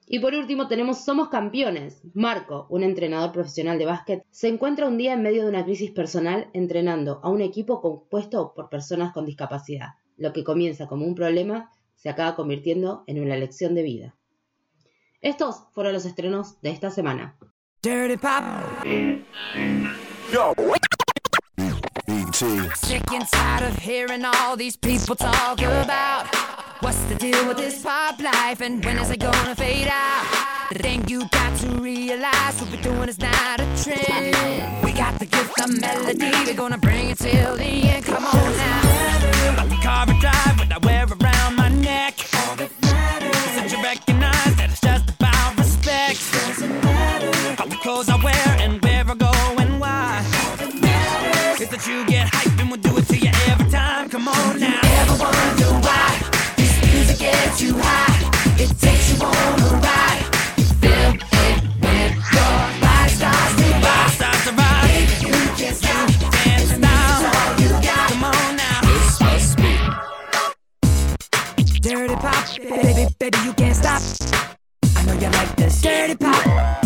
Y 0.06 0.20
por 0.20 0.32
último 0.32 0.68
tenemos 0.68 1.04
Somos 1.04 1.28
Campeones. 1.28 2.00
Marco, 2.14 2.66
un 2.70 2.84
entrenador 2.84 3.30
profesional 3.30 3.78
de 3.78 3.84
básquet, 3.84 4.24
se 4.30 4.48
encuentra 4.48 4.88
un 4.88 4.96
día 4.96 5.12
en 5.12 5.22
medio 5.22 5.42
de 5.42 5.50
una 5.50 5.64
crisis 5.66 5.90
personal 5.90 6.48
entrenando 6.54 7.20
a 7.22 7.28
un 7.28 7.42
equipo 7.42 7.82
compuesto 7.82 8.54
por 8.56 8.70
personas 8.70 9.12
con 9.12 9.26
discapacidad. 9.26 9.88
Lo 10.16 10.32
que 10.32 10.44
comienza 10.44 10.86
como 10.86 11.04
un 11.04 11.14
problema 11.14 11.70
se 12.02 12.10
acaba 12.10 12.34
convirtiendo 12.34 13.04
en 13.06 13.22
una 13.22 13.36
lección 13.36 13.76
de 13.76 13.82
vida. 13.82 14.16
Estos 15.20 15.66
fueron 15.72 15.92
los 15.92 16.04
estrenos 16.04 16.60
de 16.60 16.70
esta 16.70 16.90
semana. 16.90 17.36
Dirty 17.80 18.16
Pop. 18.16 18.42
Yo. 20.32 20.52
Sick 22.74 23.12
and 23.12 23.28
tired 23.28 23.68
of 23.68 23.78
hearing 23.78 24.24
all 24.24 24.56
these 24.56 24.76
people 24.76 25.14
talk 25.14 25.60
about 25.62 26.26
what's 26.80 26.98
the 27.04 27.14
deal 27.14 27.46
with 27.46 27.56
this 27.56 27.82
pop 27.82 28.18
life 28.18 28.60
and 28.60 28.84
when 28.84 28.98
is 28.98 29.10
it 29.10 29.20
gonna 29.20 29.54
fade 29.54 29.86
out. 29.86 30.24
The 30.70 30.78
thing 30.80 31.06
you 31.06 31.28
got 31.28 31.56
to 31.60 31.68
realize 31.80 32.60
what 32.60 32.70
we're 32.72 32.82
doing 32.82 33.08
is 33.08 33.20
not 33.20 33.60
a 33.60 33.66
trend. 33.80 34.82
We 34.82 34.92
got 34.92 35.20
the 35.20 35.26
gift 35.26 35.60
of 35.60 35.80
melody, 35.80 36.32
we're 36.46 36.54
gonna 36.54 36.78
bring 36.78 37.10
it 37.10 37.18
till 37.18 37.56
the 37.56 37.64
end. 37.64 38.04
Come 38.04 38.24
on 38.24 38.56
now. 38.56 39.56
Got 39.56 39.68
the 39.68 39.76
car 39.76 40.06
drive, 40.20 40.58
what 40.58 40.72
I 40.72 40.78
wear 40.78 41.06
around 41.06 41.21
that 51.82 51.90
you 51.90 52.04
get 52.06 52.28
hyped 52.28 52.60
and 52.60 52.70
we'll 52.70 52.80
do 52.80 52.96
it 52.96 53.06
to 53.08 53.16
you 53.16 53.30
every 53.48 53.70
time. 53.70 54.08
Come 54.08 54.28
on 54.28 54.60
now. 54.60 54.80
Ever 54.82 55.16
wonder 55.18 55.72
why 55.86 56.18
this 56.56 56.80
music 56.82 57.18
gets 57.18 57.60
you 57.60 57.74
high? 57.78 58.30
It 58.58 58.68
takes 58.78 59.12
you 59.12 59.24
on 59.24 59.60
a 59.60 59.68
ride. 59.80 60.24
You 60.58 60.64
feel 60.80 61.12
it 61.12 61.22
when 61.80 62.12
your 62.34 62.54
body 62.80 63.10
starts 63.10 63.54
to 63.56 63.66
rock. 63.82 64.10
Starts 64.10 64.44
to. 64.44 64.52
You 65.26 65.34
can't 65.56 65.76
stop. 65.76 66.08
Dance 66.44 66.78
now. 66.78 67.32
all 67.34 67.60
you 67.60 67.70
got. 67.82 68.08
Come 68.10 68.24
on 68.24 68.56
now. 68.56 68.80
This 68.82 69.20
must 69.20 69.56
be 69.56 69.72
dirty 71.80 72.14
pop, 72.14 72.44
baby, 72.58 73.06
baby, 73.18 73.38
you 73.44 73.52
can't 73.54 73.76
stop. 73.76 74.02
I 74.96 75.04
know 75.04 75.14
you 75.14 75.30
like 75.30 75.56
this 75.56 75.82
dirty 75.82 76.14
pop. 76.16 76.81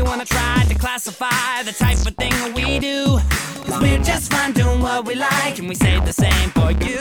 You 0.00 0.06
wanna 0.06 0.24
try 0.24 0.64
to 0.66 0.74
classify 0.74 1.62
the 1.62 1.72
type 1.72 1.98
of 2.06 2.14
thing 2.16 2.32
we 2.54 2.78
do? 2.78 3.18
Cause 3.66 3.82
we're 3.82 4.02
just 4.02 4.32
fine 4.32 4.52
doing 4.52 4.80
what 4.80 5.04
we 5.04 5.14
like, 5.14 5.58
and 5.58 5.68
we 5.68 5.74
say 5.74 6.00
the 6.00 6.12
same 6.14 6.48
for 6.52 6.70
you. 6.70 7.00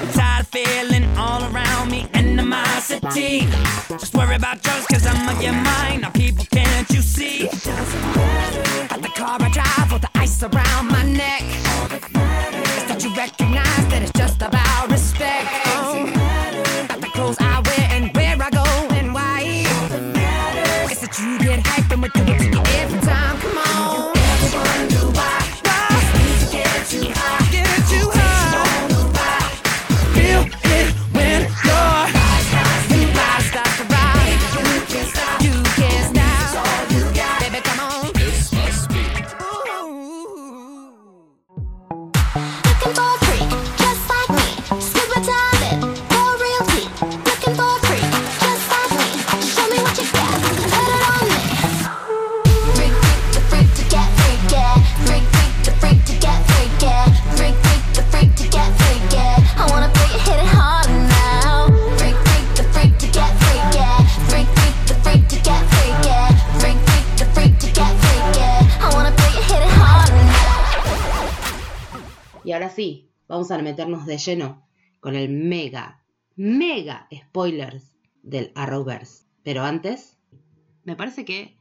I'm 0.00 0.12
tired 0.12 0.40
of 0.40 0.48
feeling 0.48 1.04
all 1.16 1.44
around 1.44 1.92
me 1.92 2.08
animosity. 2.12 3.46
Just 3.88 4.16
worry 4.16 4.34
about 4.34 4.62
drugs, 4.62 4.84
cause 4.86 5.06
I'm 5.06 5.28
on 5.28 5.40
your 5.40 5.52
mind. 5.52 6.02
Now, 6.02 6.10
people, 6.10 6.44
can't 6.50 6.90
you 6.90 7.02
see? 7.02 7.46
Got 8.88 9.00
the 9.00 9.12
car 9.14 9.38
I 9.40 9.48
drive 9.50 9.92
with 9.92 10.02
the 10.02 10.10
ice 10.16 10.42
around 10.42 10.88
my 10.88 11.04
neck. 11.04 11.42
That 12.88 13.00
you 13.04 13.14
recognize 13.14 13.86
that 13.90 14.02
it's 14.02 14.10
just 14.10 14.42
about 14.42 14.90
respect. 14.90 15.63
Sí, 72.84 73.10
vamos 73.28 73.50
a 73.50 73.56
meternos 73.56 74.04
de 74.04 74.18
lleno 74.18 74.68
con 75.00 75.14
el 75.14 75.30
mega, 75.30 76.04
mega 76.36 77.08
spoilers 77.14 77.94
del 78.22 78.52
Arrowverse. 78.54 79.24
Pero 79.42 79.62
antes, 79.62 80.18
me 80.82 80.94
parece 80.94 81.24
que 81.24 81.56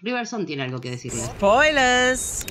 Riverson 0.00 0.46
tiene 0.46 0.62
algo 0.62 0.80
que 0.80 0.90
decirle. 0.90 1.20
Spoilers. 1.20 2.46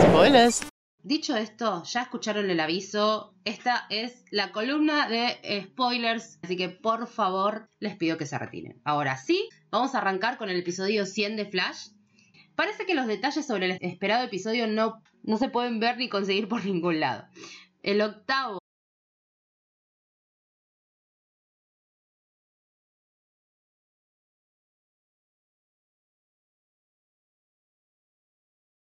Spoilers. 0.00 0.60
Dicho 1.02 1.36
esto, 1.36 1.82
ya 1.82 2.02
escucharon 2.02 2.48
el 2.48 2.60
aviso. 2.60 3.34
Esta 3.44 3.86
es 3.90 4.24
la 4.30 4.52
columna 4.52 5.08
de 5.08 5.64
spoilers, 5.64 6.38
así 6.44 6.56
que 6.56 6.68
por 6.68 7.08
favor 7.08 7.68
les 7.80 7.96
pido 7.96 8.16
que 8.16 8.26
se 8.26 8.38
retiren. 8.38 8.80
Ahora 8.84 9.16
sí, 9.16 9.48
vamos 9.72 9.94
a 9.94 9.98
arrancar 9.98 10.36
con 10.36 10.50
el 10.50 10.58
episodio 10.58 11.06
100 11.06 11.36
de 11.36 11.46
Flash. 11.46 11.88
Parece 12.54 12.84
que 12.86 12.94
los 12.94 13.06
detalles 13.06 13.46
sobre 13.46 13.66
el 13.66 13.78
esperado 13.80 14.24
episodio 14.24 14.68
no, 14.68 15.02
no 15.22 15.38
se 15.38 15.48
pueden 15.48 15.80
ver 15.80 15.96
ni 15.96 16.08
conseguir 16.08 16.46
por 16.46 16.64
ningún 16.64 17.00
lado. 17.00 17.26
El 17.82 18.02
octavo 18.02 18.58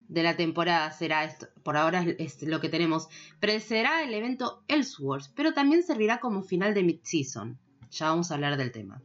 de 0.02 0.24
la 0.24 0.36
temporada 0.36 0.92
será 0.92 1.24
esto, 1.24 1.48
por 1.64 1.78
ahora 1.78 2.04
es, 2.20 2.44
lo 2.44 2.60
que 2.60 2.68
tenemos, 2.68 3.08
precederá 3.40 4.04
el 4.04 4.14
evento 4.14 4.66
Elseworlds, 4.68 5.30
pero 5.30 5.54
también 5.54 5.84
servirá 5.84 6.20
como 6.20 6.44
final 6.44 6.74
de 6.74 6.84
mid-season. 6.84 7.58
Ya 7.92 8.10
vamos 8.10 8.30
a 8.30 8.34
hablar 8.34 8.58
del 8.58 8.74
tema. 8.74 9.02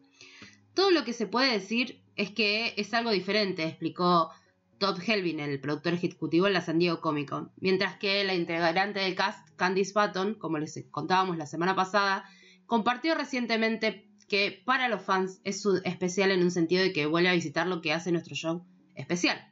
Todo 0.76 0.92
lo 0.92 1.02
que 1.02 1.12
se 1.12 1.26
puede 1.26 1.50
decir 1.50 2.00
es 2.14 2.30
que 2.30 2.74
es 2.76 2.94
algo 2.94 3.10
diferente, 3.10 3.64
explicó 3.64 4.30
Todd 4.78 5.00
Helvin, 5.04 5.40
el 5.40 5.58
productor 5.58 5.94
ejecutivo 5.94 6.46
en 6.46 6.52
la 6.52 6.60
San 6.60 6.78
Diego 6.78 7.00
Comic 7.00 7.30
Con, 7.30 7.50
mientras 7.56 7.96
que 7.96 8.22
la 8.22 8.34
integrante 8.34 9.00
del 9.00 9.16
cast, 9.16 9.48
Candice 9.56 9.92
Button, 9.92 10.34
como 10.34 10.58
les 10.58 10.86
contábamos 10.92 11.36
la 11.36 11.46
semana 11.46 11.74
pasada, 11.74 12.24
compartió 12.66 13.16
recientemente 13.16 14.08
que 14.28 14.62
para 14.64 14.86
los 14.86 15.02
fans 15.02 15.40
es 15.42 15.66
especial 15.82 16.30
en 16.30 16.44
un 16.44 16.52
sentido 16.52 16.84
de 16.84 16.92
que 16.92 17.06
vuelve 17.06 17.30
a 17.30 17.34
visitar 17.34 17.66
lo 17.66 17.80
que 17.80 17.92
hace 17.92 18.12
nuestro 18.12 18.36
show 18.36 18.64
especial 18.94 19.50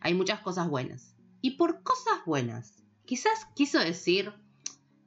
hay 0.00 0.14
muchas 0.14 0.40
cosas 0.40 0.68
buenas. 0.68 1.14
Y 1.40 1.52
por 1.52 1.82
cosas 1.82 2.24
buenas, 2.24 2.82
quizás 3.04 3.46
quiso 3.54 3.78
decir, 3.78 4.32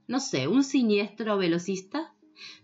no 0.08 0.20
sé, 0.20 0.48
un 0.48 0.64
siniestro 0.64 1.38
velocista. 1.38 2.14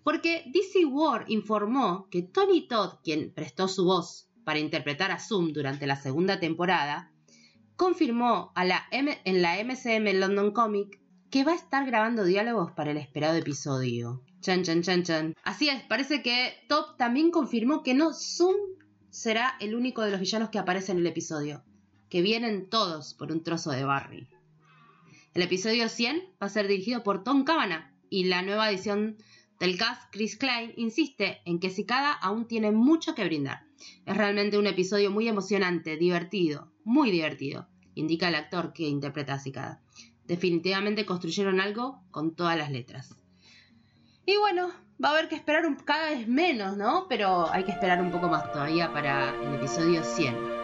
Porque 0.04 0.44
DC 0.54 0.86
War 0.86 1.26
informó 1.28 2.08
que 2.10 2.22
Tony 2.22 2.68
Todd, 2.68 2.96
quien 3.04 3.32
prestó 3.34 3.68
su 3.68 3.86
voz 3.86 4.28
para 4.44 4.60
interpretar 4.60 5.12
a 5.12 5.20
Zoom 5.20 5.54
durante 5.54 5.88
la 5.88 5.96
segunda 5.96 6.40
temporada, 6.40 7.12
confirmó 7.76 8.52
a 8.56 8.64
la 8.66 8.86
M- 8.92 9.20
en 9.26 9.42
la 9.42 9.58
MCM 9.64 10.20
London 10.20 10.52
Comic 10.52 11.00
que 11.30 11.44
va 11.44 11.52
a 11.54 11.56
estar 11.56 11.86
grabando 11.86 12.24
diálogos 12.24 12.72
para 12.72 12.92
el 12.92 12.98
esperado 12.98 13.36
episodio. 13.36 14.22
Chan, 14.42 14.64
chan, 14.64 14.84
chan, 14.84 15.04
chan. 15.04 15.34
Así 15.44 15.68
es, 15.70 15.82
parece 15.84 16.22
que 16.22 16.54
Todd 16.70 16.96
también 16.98 17.32
confirmó 17.32 17.84
que 17.84 17.94
no 17.94 18.14
Zoom 18.14 18.56
será 19.10 19.56
el 19.60 19.76
único 19.76 20.04
de 20.04 20.12
los 20.12 20.20
villanos 20.20 20.50
que 20.50 20.60
aparece 20.60 20.92
en 20.92 21.00
el 21.00 21.08
episodio 21.08 21.64
que 22.10 22.22
vienen 22.22 22.70
todos 22.70 23.16
por 23.16 23.32
un 23.32 23.42
trozo 23.44 23.72
de 23.72 23.84
Barry. 23.84 24.28
El 25.34 25.42
episodio 25.42 25.90
100 25.90 26.18
va 26.42 26.48
a 26.48 26.50
ser 26.50 26.68
dirigido 26.68 27.04
por 27.04 27.24
Tom 27.24 27.44
Cavanagh 27.44 27.92
y 28.10 28.26
la 28.26 28.42
nueva 28.44 28.70
edición 28.70 29.18
del 29.60 29.78
cast, 29.78 30.04
Chris 30.12 30.38
Klein, 30.38 30.74
insiste 30.76 31.42
en 31.46 31.60
que 31.60 31.70
Cicada 31.70 32.12
aún 32.12 32.48
tiene 32.48 32.72
mucho 32.72 33.16
que 33.16 33.24
brindar. 33.24 33.66
Es 34.06 34.18
realmente 34.18 34.58
un 34.58 34.68
episodio 34.68 35.12
muy 35.12 35.28
emocionante, 35.28 35.98
divertido, 35.98 36.72
muy 36.84 37.12
divertido, 37.12 37.68
indica 37.94 38.28
el 38.28 38.36
actor 38.36 38.74
que 38.74 38.84
interpreta 38.84 39.34
a 39.34 39.40
Cicada. 39.40 39.82
Definitivamente 40.26 41.06
construyeron 41.06 41.60
algo 41.62 42.04
con 42.12 42.36
todas 42.36 42.58
las 42.58 42.72
letras. 42.72 43.16
Y 44.26 44.38
bueno, 44.38 44.72
va 45.04 45.10
a 45.10 45.12
haber 45.12 45.30
que 45.30 45.36
esperar 45.36 45.66
un, 45.66 45.76
cada 45.76 46.10
vez 46.10 46.28
menos, 46.28 46.78
¿no? 46.78 47.06
Pero 47.08 47.50
hay 47.52 47.64
que 47.64 47.72
esperar 47.72 48.02
un 48.02 48.12
poco 48.12 48.28
más 48.28 48.52
todavía 48.52 48.92
para 48.92 49.36
el 49.42 49.56
episodio 49.56 50.04
100. 50.04 50.55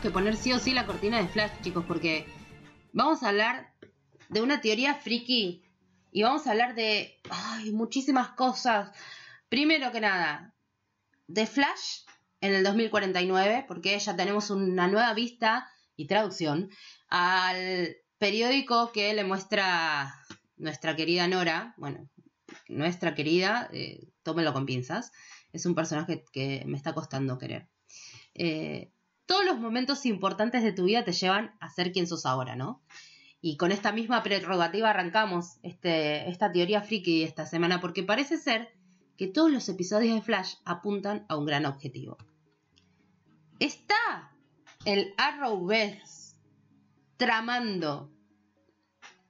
Que 0.00 0.10
poner 0.10 0.36
sí 0.36 0.52
o 0.52 0.58
sí 0.58 0.72
la 0.72 0.86
cortina 0.86 1.18
de 1.18 1.28
Flash, 1.28 1.52
chicos, 1.62 1.84
porque 1.86 2.26
vamos 2.92 3.22
a 3.22 3.28
hablar 3.28 3.72
de 4.28 4.42
una 4.42 4.60
teoría 4.60 4.94
friki 4.94 5.62
y 6.12 6.22
vamos 6.22 6.46
a 6.46 6.50
hablar 6.50 6.74
de 6.74 7.18
muchísimas 7.72 8.30
cosas. 8.30 8.90
Primero 9.48 9.92
que 9.92 10.00
nada, 10.00 10.54
de 11.28 11.46
Flash 11.46 12.04
en 12.40 12.54
el 12.54 12.64
2049, 12.64 13.64
porque 13.66 13.98
ya 13.98 14.16
tenemos 14.16 14.50
una 14.50 14.86
nueva 14.86 15.14
vista 15.14 15.68
y 15.96 16.06
traducción 16.06 16.68
al 17.08 17.96
periódico 18.18 18.92
que 18.92 19.14
le 19.14 19.24
muestra 19.24 20.14
nuestra 20.56 20.94
querida 20.94 21.26
Nora, 21.26 21.74
bueno, 21.78 22.08
nuestra 22.68 23.14
querida, 23.14 23.70
eh, 23.72 24.08
tómelo 24.22 24.52
con 24.52 24.66
pinzas, 24.66 25.12
es 25.52 25.64
un 25.64 25.74
personaje 25.74 26.24
que 26.32 26.64
me 26.66 26.76
está 26.76 26.92
costando 26.92 27.38
querer. 27.38 27.68
Eh, 28.34 28.90
todos 29.26 29.44
los 29.44 29.58
momentos 29.58 30.06
importantes 30.06 30.62
de 30.62 30.72
tu 30.72 30.84
vida 30.84 31.04
te 31.04 31.12
llevan 31.12 31.54
a 31.60 31.68
ser 31.68 31.92
quien 31.92 32.06
sos 32.06 32.26
ahora, 32.26 32.56
¿no? 32.56 32.82
Y 33.40 33.56
con 33.56 33.70
esta 33.70 33.92
misma 33.92 34.22
prerrogativa 34.22 34.90
arrancamos 34.90 35.58
este, 35.62 36.28
esta 36.30 36.50
teoría 36.52 36.80
friki 36.80 37.22
esta 37.22 37.46
semana, 37.46 37.80
porque 37.80 38.02
parece 38.02 38.38
ser 38.38 38.72
que 39.16 39.26
todos 39.26 39.50
los 39.50 39.68
episodios 39.68 40.14
de 40.14 40.22
Flash 40.22 40.54
apuntan 40.64 41.26
a 41.28 41.36
un 41.36 41.46
gran 41.46 41.66
objetivo. 41.66 42.16
¿Está 43.58 44.32
el 44.84 45.14
Arrowverse 45.16 46.36
tramando 47.16 48.12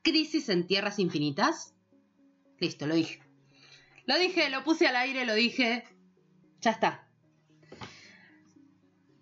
crisis 0.03 0.49
en 0.49 0.67
tierras 0.67 0.99
infinitas? 0.99 1.75
Listo, 2.59 2.87
lo 2.87 2.95
dije. 2.95 3.21
Lo 4.07 4.19
dije, 4.19 4.51
lo 4.51 4.65
puse 4.65 4.87
al 4.87 4.97
aire, 4.97 5.25
lo 5.25 5.35
dije. 5.35 5.85
Ya 6.61 6.71
está. 6.71 7.06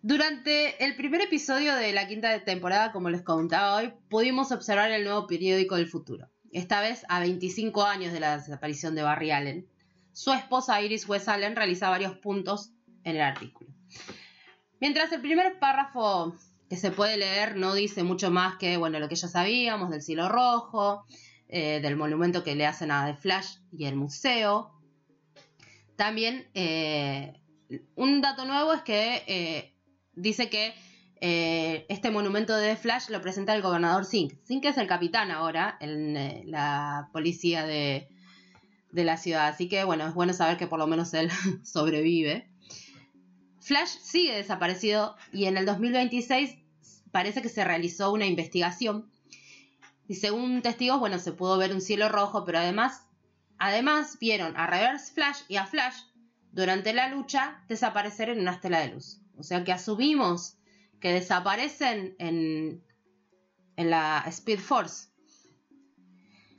Durante 0.07 0.85
el 0.85 0.97
primer 0.97 1.23
episodio 1.23 1.75
de 1.77 1.95
la 1.95 2.07
quinta 2.07 2.45
temporada, 2.45 2.93
como 2.93 3.09
les 3.09 3.23
contaba 3.23 3.77
hoy, 3.77 3.91
pudimos 4.11 4.53
observar 4.53 4.91
el 4.91 5.03
nuevo 5.03 5.27
periódico 5.27 5.77
del 5.77 5.89
futuro. 5.89 6.29
Esta 6.53 6.83
vez 6.83 7.07
a 7.09 7.21
25 7.21 7.85
años 7.85 8.13
de 8.13 8.21
la 8.21 8.37
desaparición 8.37 8.95
de 8.95 9.01
Barry 9.01 9.31
Allen. 9.31 9.67
Su 10.13 10.35
esposa 10.35 10.83
Iris 10.83 11.09
West 11.09 11.27
Allen 11.31 11.57
realiza 11.57 11.89
varios 11.89 12.19
puntos 12.19 12.75
en 13.03 13.17
el 13.17 13.23
artículo. 13.23 13.71
Mientras 14.79 15.11
el 15.11 15.23
primer 15.23 15.59
párrafo 15.59 16.37
que 16.69 16.77
se 16.77 16.91
puede 16.91 17.17
leer 17.17 17.57
no 17.57 17.73
dice 17.73 18.03
mucho 18.03 18.31
más 18.31 18.59
que 18.59 18.77
bueno 18.77 18.99
lo 18.99 19.09
que 19.09 19.17
ya 19.17 19.29
sabíamos 19.29 19.89
del 19.89 20.03
cielo 20.03 20.29
rojo, 20.29 21.07
eh, 21.49 21.81
del 21.81 21.97
monumento 21.97 22.45
que 22.45 22.55
le 22.55 22.67
hacen 22.67 22.91
a 22.91 23.07
The 23.07 23.15
Flash 23.15 23.57
y 23.73 23.87
el 23.87 23.97
museo. 23.97 24.71
También 25.97 26.47
eh, 26.53 27.41
un 27.95 28.21
dato 28.21 28.45
nuevo 28.45 28.75
es 28.75 28.83
que 28.83 29.23
eh, 29.27 29.74
dice 30.17 30.49
que 30.51 30.75
eh, 31.21 31.87
este 31.89 32.11
monumento 32.11 32.55
de 32.57 32.77
Flash 32.77 33.09
lo 33.09 33.21
presenta 33.21 33.55
el 33.55 33.63
gobernador 33.63 34.05
Zink. 34.05 34.35
Zink 34.47 34.65
es 34.65 34.77
el 34.79 34.87
capitán 34.87 35.31
ahora 35.31 35.77
en 35.81 36.17
eh, 36.17 36.43
la 36.47 37.09
policía 37.13 37.65
de, 37.67 38.09
de 38.91 39.05
la 39.05 39.17
ciudad. 39.17 39.49
Así 39.49 39.69
que 39.69 39.85
bueno, 39.85 40.07
es 40.07 40.15
bueno 40.15 40.33
saber 40.33 40.57
que 40.57 40.67
por 40.67 40.79
lo 40.79 40.87
menos 40.87 41.15
él 41.15 41.31
sobrevive. 41.63 42.49
Flash 43.61 43.97
sigue 44.03 44.37
desaparecido 44.37 45.17
y 45.33 45.47
en 45.47 45.57
el 45.57 45.65
2026 45.65 46.59
parece 47.11 47.41
que 47.41 47.49
se 47.49 47.65
realizó 47.65 48.13
una 48.13 48.27
investigación. 48.27 49.11
Y 50.07 50.17
según 50.17 50.61
testigos, 50.61 51.01
bueno, 51.01 51.19
se 51.19 51.33
pudo 51.33 51.57
ver 51.57 51.73
un 51.73 51.81
cielo 51.81 52.11
rojo, 52.11 52.45
pero 52.45 52.59
además, 52.59 53.07
además 53.59 54.19
vieron 54.21 54.55
a 54.57 54.67
Reverse 54.67 55.15
Flash 55.15 55.39
y 55.49 55.57
a 55.57 55.65
Flash 55.65 55.97
durante 56.53 56.93
la 56.93 57.09
lucha 57.09 57.65
desaparecer 57.69 58.29
en 58.29 58.41
una 58.41 58.53
estela 58.53 58.81
de 58.81 58.89
luz. 58.89 59.24
O 59.37 59.43
sea 59.43 59.65
que 59.65 59.73
asumimos 59.73 60.59
que 61.01 61.13
desaparecen 61.13 62.17
en, 62.19 62.83
en 63.77 63.91
la 63.91 64.25
Speed 64.27 64.59
Force. 64.59 65.09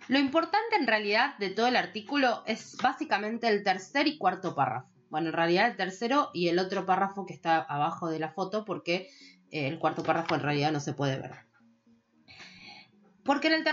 Lo 0.08 0.20
importante 0.20 0.76
en 0.80 0.86
realidad 0.86 1.38
de 1.40 1.50
todo 1.50 1.68
el 1.68 1.76
artículo 1.76 2.44
es 2.46 2.78
básicamente 2.82 3.48
el 3.48 3.64
tercer 3.64 4.08
y 4.08 4.18
cuarto 4.18 4.54
párrafo. 4.54 4.88
bueno, 5.10 5.30
en 5.30 5.34
realidad 5.34 5.68
el 5.68 5.78
tercero 5.78 6.30
y 6.34 6.50
el 6.50 6.60
otro 6.60 6.86
párrafo 6.86 7.26
que 7.26 7.34
está 7.34 7.62
abajo 7.62 8.10
de 8.10 8.20
la 8.20 8.30
foto 8.30 8.66
porque 8.66 9.10
eh, 9.50 9.68
el 9.68 9.80
cuarto 9.80 10.04
párrafo 10.04 10.36
en 10.36 10.42
realidad 10.42 10.72
no 10.72 10.80
se 10.80 10.94
puede 10.94 11.20
ver. 11.20 11.32
Porque 13.24 13.48
en 13.48 13.54
el, 13.54 13.66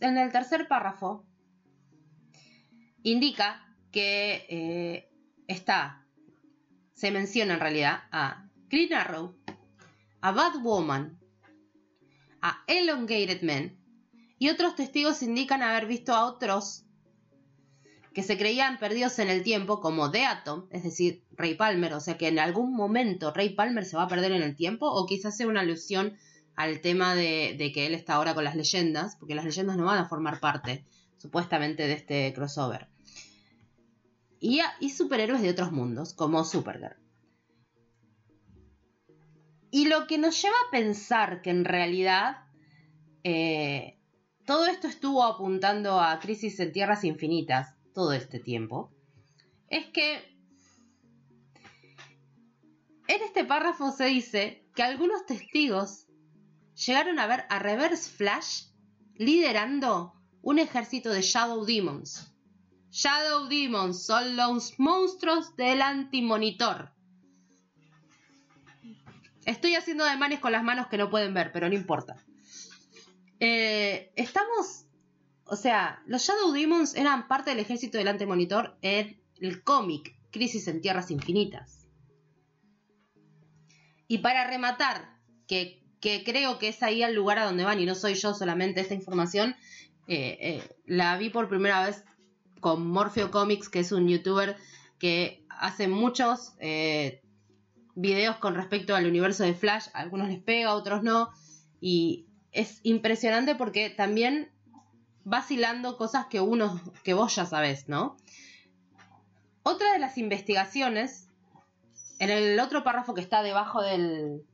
en 0.00 0.18
el 0.18 0.32
tercer 0.32 0.66
párrafo 0.66 1.24
indica 3.04 3.64
que 3.92 4.44
eh, 4.48 5.08
está, 5.46 6.04
se 6.94 7.12
menciona 7.12 7.54
en 7.54 7.60
realidad 7.60 8.00
a 8.10 8.45
A 10.20 10.32
Batwoman, 10.32 11.18
a 12.42 12.62
Elongated 12.66 13.40
Man 13.42 13.74
y 14.38 14.50
otros 14.50 14.76
testigos 14.76 15.22
indican 15.22 15.62
haber 15.62 15.86
visto 15.86 16.12
a 16.12 16.26
otros 16.26 16.84
que 18.12 18.22
se 18.22 18.36
creían 18.36 18.78
perdidos 18.78 19.18
en 19.18 19.30
el 19.30 19.42
tiempo, 19.42 19.80
como 19.80 20.10
The 20.10 20.26
Atom, 20.26 20.66
es 20.70 20.82
decir, 20.82 21.24
Ray 21.32 21.54
Palmer, 21.54 21.94
o 21.94 22.00
sea 22.00 22.18
que 22.18 22.28
en 22.28 22.38
algún 22.38 22.74
momento 22.74 23.32
Ray 23.32 23.54
Palmer 23.54 23.86
se 23.86 23.96
va 23.96 24.02
a 24.02 24.08
perder 24.08 24.32
en 24.32 24.42
el 24.42 24.56
tiempo, 24.56 24.90
o 24.90 25.06
quizás 25.06 25.38
sea 25.38 25.46
una 25.46 25.60
alusión 25.60 26.14
al 26.54 26.82
tema 26.82 27.14
de, 27.14 27.56
que 27.74 27.86
él 27.86 27.94
está 27.94 28.14
ahora 28.14 28.34
con 28.34 28.44
las 28.44 28.56
leyendas, 28.56 29.16
porque 29.16 29.34
las 29.34 29.46
leyendas 29.46 29.78
no 29.78 29.86
van 29.86 29.98
a 29.98 30.08
formar 30.08 30.38
parte, 30.40 30.84
supuestamente, 31.16 31.86
de 31.86 31.94
este 31.94 32.32
crossover. 32.34 32.88
Y, 34.38 34.60
y 34.80 34.90
superhéroes 34.90 35.40
de 35.40 35.50
otros 35.50 35.72
mundos, 35.72 36.12
como 36.12 36.44
Supergirl. 36.44 37.05
Y 39.76 39.88
lo 39.88 40.06
que 40.06 40.16
nos 40.16 40.40
lleva 40.40 40.56
a 40.56 40.70
pensar 40.70 41.42
que 41.42 41.50
en 41.50 41.66
realidad 41.66 42.46
eh, 43.24 44.00
todo 44.46 44.64
esto 44.64 44.86
estuvo 44.86 45.22
apuntando 45.22 46.00
a 46.00 46.18
Crisis 46.18 46.58
en 46.60 46.72
Tierras 46.72 47.04
Infinitas 47.04 47.74
todo 47.92 48.14
este 48.14 48.40
tiempo, 48.40 48.90
es 49.68 49.84
que 49.88 50.14
en 53.06 53.22
este 53.22 53.44
párrafo 53.44 53.92
se 53.92 54.06
dice 54.06 54.66
que 54.74 54.82
algunos 54.82 55.26
testigos 55.26 56.06
llegaron 56.86 57.18
a 57.18 57.26
ver 57.26 57.44
a 57.50 57.58
Reverse 57.58 58.10
Flash 58.10 58.68
liderando 59.16 60.14
un 60.40 60.58
ejército 60.58 61.10
de 61.10 61.20
Shadow 61.20 61.66
Demons. 61.66 62.34
Shadow 62.88 63.46
Demons 63.48 64.06
son 64.06 64.36
los 64.36 64.72
monstruos 64.78 65.54
del 65.56 65.82
antimonitor. 65.82 66.95
Estoy 69.46 69.74
haciendo 69.74 70.04
ademanes 70.04 70.40
con 70.40 70.52
las 70.52 70.62
manos 70.62 70.88
que 70.88 70.98
no 70.98 71.08
pueden 71.08 71.32
ver, 71.32 71.50
pero 71.52 71.68
no 71.68 71.74
importa. 71.74 72.16
Eh, 73.40 74.12
estamos 74.16 74.86
o 75.46 75.56
sea, 75.56 76.02
los 76.06 76.22
Shadow 76.22 76.52
Demons 76.52 76.94
eran 76.96 77.28
parte 77.28 77.50
del 77.50 77.60
ejército 77.60 77.98
del 77.98 78.08
antemonitor 78.08 78.76
en 78.82 79.20
el 79.40 79.62
cómic 79.62 80.16
Crisis 80.30 80.66
en 80.66 80.80
Tierras 80.80 81.10
Infinitas. 81.10 81.86
Y 84.08 84.18
para 84.18 84.48
rematar, 84.48 85.16
que, 85.46 85.82
creo 86.00 86.58
que 86.58 86.68
es 86.68 86.82
ahí 86.82 87.02
el 87.02 87.14
lugar 87.14 87.38
a 87.38 87.44
donde 87.44 87.64
van 87.64 87.80
y 87.80 87.86
no 87.86 87.94
soy 87.94 88.14
yo 88.14 88.34
solamente 88.34 88.80
esta 88.80 88.94
información, 88.94 89.56
eh, 90.08 90.36
eh, 90.40 90.76
la 90.84 91.16
vi 91.16 91.30
por 91.30 91.48
primera 91.48 91.84
vez 91.84 92.04
con 92.60 92.86
Morpheo 92.88 93.30
Comics, 93.30 93.68
que 93.68 93.80
es 93.80 93.92
un 93.92 94.08
youtuber 94.08 94.56
que 94.98 95.44
hace 95.48 95.86
muchos 95.86 96.54
videos 97.96 98.36
con 98.36 98.54
respecto 98.54 98.94
al 98.94 99.06
universo 99.06 99.42
de 99.42 99.54
Flash. 99.54 99.88
Algunos 99.94 100.28
les 100.28 100.38
pega, 100.38 100.74
otros 100.74 101.02
no. 101.02 101.30
Y 101.80 102.26
es 102.52 102.80
impresionante 102.84 103.56
porque 103.56 103.90
también 103.90 104.52
vacilando 105.24 105.96
cosas 105.96 106.26
que 106.26 106.40
uno, 106.40 106.80
que 107.02 107.14
vos 107.14 107.34
ya 107.34 107.46
sabés, 107.46 107.88
¿no? 107.88 108.16
Otra 109.64 109.92
de 109.92 109.98
las 109.98 110.16
investigaciones, 110.18 111.28
en 112.20 112.30
el 112.30 112.60
otro 112.60 112.84
párrafo 112.84 113.14
que 113.14 113.22
está 113.22 113.42
debajo 113.42 113.82
del... 113.82 114.44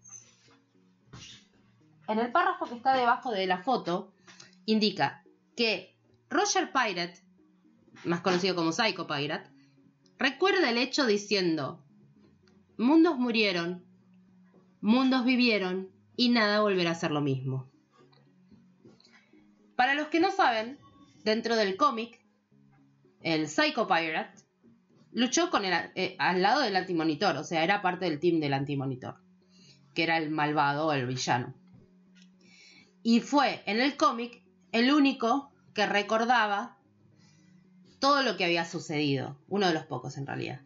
En 2.09 2.19
el 2.19 2.33
párrafo 2.33 2.65
que 2.65 2.75
está 2.75 2.97
debajo 2.97 3.31
de 3.31 3.47
la 3.47 3.63
foto, 3.63 4.13
indica 4.65 5.23
que 5.57 5.95
Roger 6.31 6.73
Pirate, 6.73 7.21
más 8.05 8.21
conocido 8.21 8.55
como 8.55 8.73
Psycho 8.73 9.07
Pirate, 9.07 9.51
recuerda 10.19 10.71
el 10.71 10.79
hecho 10.79 11.07
diciendo, 11.07 11.82
mundos 12.77 13.19
murieron, 13.19 13.85
mundos 14.81 15.25
vivieron 15.25 15.91
y 16.17 16.29
nada 16.29 16.61
volverá 16.61 16.91
a 16.93 16.95
ser 16.95 17.11
lo 17.11 17.21
mismo. 17.21 17.71
Para 19.77 19.95
los 19.95 20.09
que 20.09 20.21
no 20.21 20.31
saben, 20.31 20.79
dentro 21.25 21.57
del 21.57 21.77
cómic, 21.77 22.21
el 23.21 23.49
Psycho 23.49 23.87
Pirate 23.87 24.43
luchó 25.13 25.51
con 25.51 25.65
el, 25.65 25.73
eh, 25.95 26.17
al 26.19 26.43
lado 26.43 26.63
del 26.63 26.77
antimonitor, 26.77 27.37
o 27.37 27.45
sea, 27.45 27.65
era 27.65 27.83
parte 27.83 28.07
del 28.07 28.21
team 28.21 28.41
del 28.41 28.55
antimonitor, 28.55 29.17
que 29.95 30.03
era 30.03 30.17
el 30.19 30.31
malvado 30.31 30.87
o 30.87 30.93
el 30.93 31.07
villano. 31.07 31.55
Y 33.03 33.21
fue 33.21 33.63
en 33.67 33.81
el 33.81 33.97
cómic 33.97 34.43
el 34.73 34.93
único 34.93 35.53
que 35.75 35.87
recordaba 35.87 36.79
todo 37.99 38.23
lo 38.23 38.37
que 38.37 38.45
había 38.45 38.65
sucedido, 38.65 39.39
uno 39.49 39.69
de 39.69 39.75
los 39.75 39.85
pocos 39.85 40.17
en 40.17 40.27
realidad. 40.27 40.63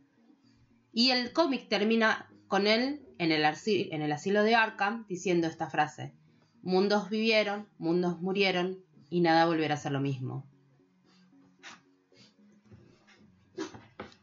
Y 0.99 1.11
el 1.11 1.35
cómic 1.35 1.69
termina 1.69 2.27
con 2.49 2.67
él 2.67 3.07
en 3.19 3.31
el, 3.31 3.45
asilo 3.45 4.43
de 4.43 4.55
Arkham 4.55 5.05
diciendo 5.07 5.47
esta 5.47 5.69
frase, 5.69 6.15
mundos 6.63 7.11
vivieron, 7.11 7.69
mundos 7.77 8.19
murieron 8.23 8.83
y 9.11 9.21
nada 9.21 9.45
volverá 9.45 9.75
a 9.75 9.77
ser 9.77 9.93
lo 9.93 10.01
mismo. 10.01 10.47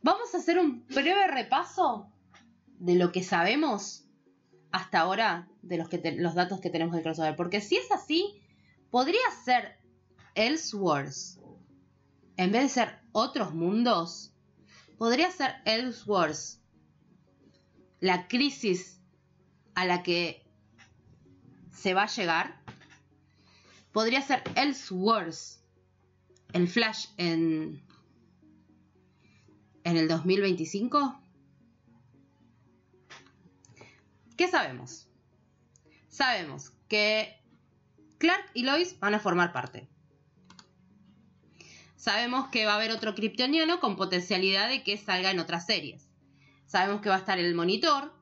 Vamos 0.02 0.34
a 0.34 0.38
hacer 0.40 0.58
un 0.58 0.84
breve 0.88 1.28
repaso 1.28 2.12
de 2.80 2.96
lo 2.96 3.12
que 3.12 3.22
sabemos 3.22 4.08
hasta 4.72 5.02
ahora 5.02 5.48
de 5.62 5.78
los, 5.78 5.90
los 6.18 6.34
datos 6.34 6.60
que 6.60 6.72
tenemos 6.72 6.96
del 6.96 7.04
crossover. 7.04 7.36
Porque 7.36 7.62
si 7.62 7.78
es 7.78 7.92
así, 7.92 8.42
podría 8.90 9.22
ser 9.46 9.78
Elseworlds. 10.34 11.40
En 12.36 12.52
vez 12.52 12.64
de 12.64 12.70
ser 12.70 13.00
otros 13.12 13.54
mundos, 13.54 14.34
podría 14.98 15.30
ser 15.30 15.54
Elseworlds. 15.66 16.63
La 18.04 18.28
crisis 18.28 19.00
a 19.76 19.86
la 19.86 20.04
que 20.04 20.44
se 21.72 21.94
va 21.94 22.04
a 22.04 22.08
llegar. 22.08 22.62
Podría 23.94 24.22
ser 24.22 24.44
Elseworlds. 24.58 25.64
El 26.52 26.68
Flash 26.68 27.06
en. 27.16 27.82
en 29.86 29.96
el 29.96 30.10
2025. 30.10 31.18
¿Qué 34.36 34.50
sabemos? 34.50 35.08
Sabemos 36.10 36.74
que 36.90 37.42
Clark 38.18 38.52
y 38.54 38.64
Lois 38.64 39.00
van 39.00 39.14
a 39.14 39.20
formar 39.22 39.54
parte. 39.54 39.88
Sabemos 41.96 42.50
que 42.50 42.66
va 42.66 42.74
a 42.74 42.76
haber 42.76 42.92
otro 42.92 43.16
kryptoniano 43.16 43.80
con 43.80 43.96
potencialidad 43.96 44.68
de 44.68 44.84
que 44.84 44.98
salga 44.98 45.32
en 45.32 45.40
otras 45.40 45.66
series. 45.66 46.13
Sabemos 46.66 47.02
que 47.02 47.10
va 47.10 47.16
a 47.16 47.20
estar 47.20 47.40
el 47.40 47.54
monitor. 47.56 48.14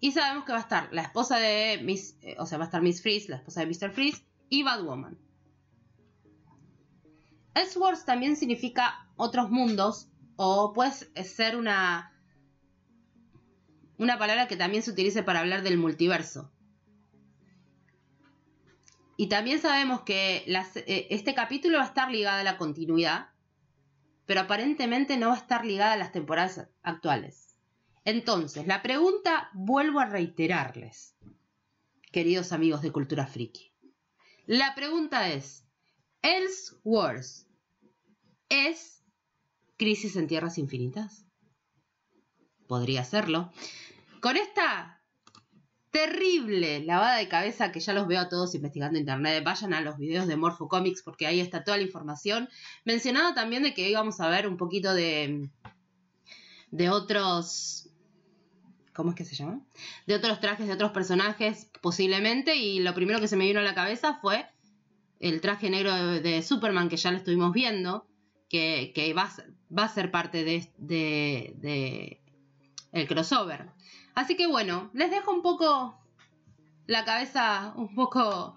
Y 0.00 0.12
sabemos 0.12 0.44
que 0.44 0.52
va 0.52 0.58
a 0.58 0.62
estar 0.62 0.88
la 0.92 1.02
esposa 1.02 1.38
de 1.38 1.80
Miss. 1.82 2.16
eh, 2.22 2.36
o 2.38 2.46
sea, 2.46 2.58
va 2.58 2.64
a 2.64 2.66
estar 2.66 2.82
Miss 2.82 3.02
Freeze, 3.02 3.28
la 3.28 3.36
esposa 3.36 3.60
de 3.60 3.66
Mr. 3.66 3.90
Freeze 3.90 4.24
y 4.48 4.62
Batwoman. 4.62 5.18
Elseworlds 7.54 8.04
también 8.04 8.36
significa 8.36 9.08
otros 9.16 9.50
mundos. 9.50 10.08
O 10.36 10.72
puede 10.72 10.92
ser 11.24 11.56
una 11.56 12.12
una 13.98 14.16
palabra 14.16 14.46
que 14.46 14.56
también 14.56 14.82
se 14.82 14.92
utiliza 14.92 15.24
para 15.24 15.40
hablar 15.40 15.62
del 15.62 15.76
multiverso. 15.76 16.50
Y 19.16 19.28
también 19.28 19.60
sabemos 19.60 20.02
que 20.02 20.44
eh, 20.46 21.06
este 21.10 21.34
capítulo 21.34 21.78
va 21.78 21.84
a 21.84 21.88
estar 21.88 22.10
ligado 22.10 22.38
a 22.38 22.44
la 22.44 22.56
continuidad, 22.56 23.30
pero 24.28 24.42
aparentemente 24.42 25.16
no 25.16 25.28
va 25.28 25.36
a 25.36 25.38
estar 25.38 25.64
ligada 25.64 25.94
a 25.94 25.96
las 25.96 26.12
temporadas 26.12 26.68
actuales. 26.82 27.56
Entonces, 28.04 28.66
la 28.66 28.82
pregunta 28.82 29.48
vuelvo 29.54 30.00
a 30.00 30.04
reiterarles, 30.04 31.16
queridos 32.12 32.52
amigos 32.52 32.82
de 32.82 32.92
Cultura 32.92 33.26
Friki. 33.26 33.72
La 34.44 34.74
pregunta 34.74 35.30
es, 35.30 35.66
¿Elseworlds 36.20 37.48
es 38.50 39.02
Crisis 39.78 40.14
en 40.16 40.26
Tierras 40.26 40.58
Infinitas? 40.58 41.24
Podría 42.66 43.04
serlo. 43.04 43.50
Con 44.20 44.36
esta 44.36 44.97
terrible 46.06 46.84
lavada 46.84 47.16
de 47.16 47.28
cabeza 47.28 47.72
que 47.72 47.80
ya 47.80 47.92
los 47.92 48.06
veo 48.06 48.20
a 48.20 48.28
todos 48.28 48.54
investigando 48.54 48.98
internet, 48.98 49.42
vayan 49.44 49.74
a 49.74 49.80
los 49.80 49.96
videos 49.98 50.26
de 50.26 50.36
Morpho 50.36 50.68
Comics 50.68 51.02
porque 51.02 51.26
ahí 51.26 51.40
está 51.40 51.64
toda 51.64 51.76
la 51.76 51.82
información. 51.82 52.48
Mencionado 52.84 53.34
también 53.34 53.62
de 53.62 53.74
que 53.74 53.88
íbamos 53.88 54.20
a 54.20 54.28
ver 54.28 54.46
un 54.46 54.56
poquito 54.56 54.94
de 54.94 55.48
de 56.70 56.90
otros 56.90 57.88
¿cómo 58.94 59.10
es 59.10 59.16
que 59.16 59.24
se 59.24 59.34
llama? 59.36 59.60
De 60.06 60.14
otros 60.14 60.40
trajes 60.40 60.66
de 60.66 60.72
otros 60.72 60.90
personajes 60.92 61.70
posiblemente 61.80 62.56
y 62.56 62.80
lo 62.80 62.94
primero 62.94 63.20
que 63.20 63.28
se 63.28 63.36
me 63.36 63.44
vino 63.46 63.60
a 63.60 63.62
la 63.62 63.74
cabeza 63.74 64.18
fue 64.20 64.46
el 65.20 65.40
traje 65.40 65.70
negro 65.70 65.94
de, 66.20 66.42
Superman 66.42 66.88
que 66.88 66.96
ya 66.96 67.10
lo 67.10 67.16
estuvimos 67.16 67.52
viendo, 67.52 68.06
que, 68.48 68.92
que 68.94 69.12
va 69.14 69.22
a 69.22 69.30
ser- 69.30 69.52
va 69.76 69.84
a 69.84 69.88
ser 69.88 70.10
parte 70.10 70.44
de, 70.44 70.72
de, 70.78 71.54
de 71.56 72.22
el 72.92 73.06
crossover. 73.08 73.70
Así 74.18 74.34
que 74.34 74.48
bueno, 74.48 74.90
les 74.94 75.12
dejo 75.12 75.30
un 75.30 75.42
poco 75.42 75.96
la 76.86 77.04
cabeza 77.04 77.72
un 77.76 77.94
poco 77.94 78.56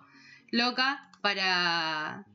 loca 0.49 1.12
para, 1.22 2.26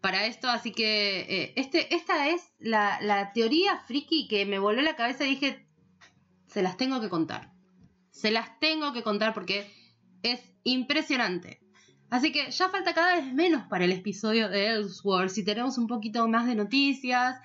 para 0.00 0.26
esto. 0.26 0.48
Así 0.48 0.70
que 0.70 1.22
eh, 1.22 1.52
este, 1.56 1.92
esta 1.96 2.28
es 2.28 2.52
la, 2.60 3.00
la 3.00 3.32
teoría 3.32 3.76
friki 3.88 4.28
que 4.28 4.46
me 4.46 4.60
voló 4.60 4.82
la 4.82 4.94
cabeza 4.94 5.24
y 5.24 5.30
dije, 5.30 5.66
se 6.46 6.62
las 6.62 6.76
tengo 6.76 7.00
que 7.00 7.08
contar. 7.08 7.50
Se 8.12 8.30
las 8.30 8.56
tengo 8.60 8.92
que 8.92 9.02
contar 9.02 9.34
porque 9.34 9.68
es 10.22 10.40
impresionante. 10.62 11.60
Así 12.08 12.30
que 12.30 12.52
ya 12.52 12.68
falta 12.68 12.94
cada 12.94 13.16
vez 13.16 13.32
menos 13.34 13.66
para 13.66 13.84
el 13.84 13.90
episodio 13.90 14.48
de 14.48 14.68
Ellsworth 14.68 15.36
y 15.38 15.44
tenemos 15.44 15.76
un 15.76 15.88
poquito 15.88 16.28
más 16.28 16.46
de 16.46 16.54
noticias, 16.54 17.40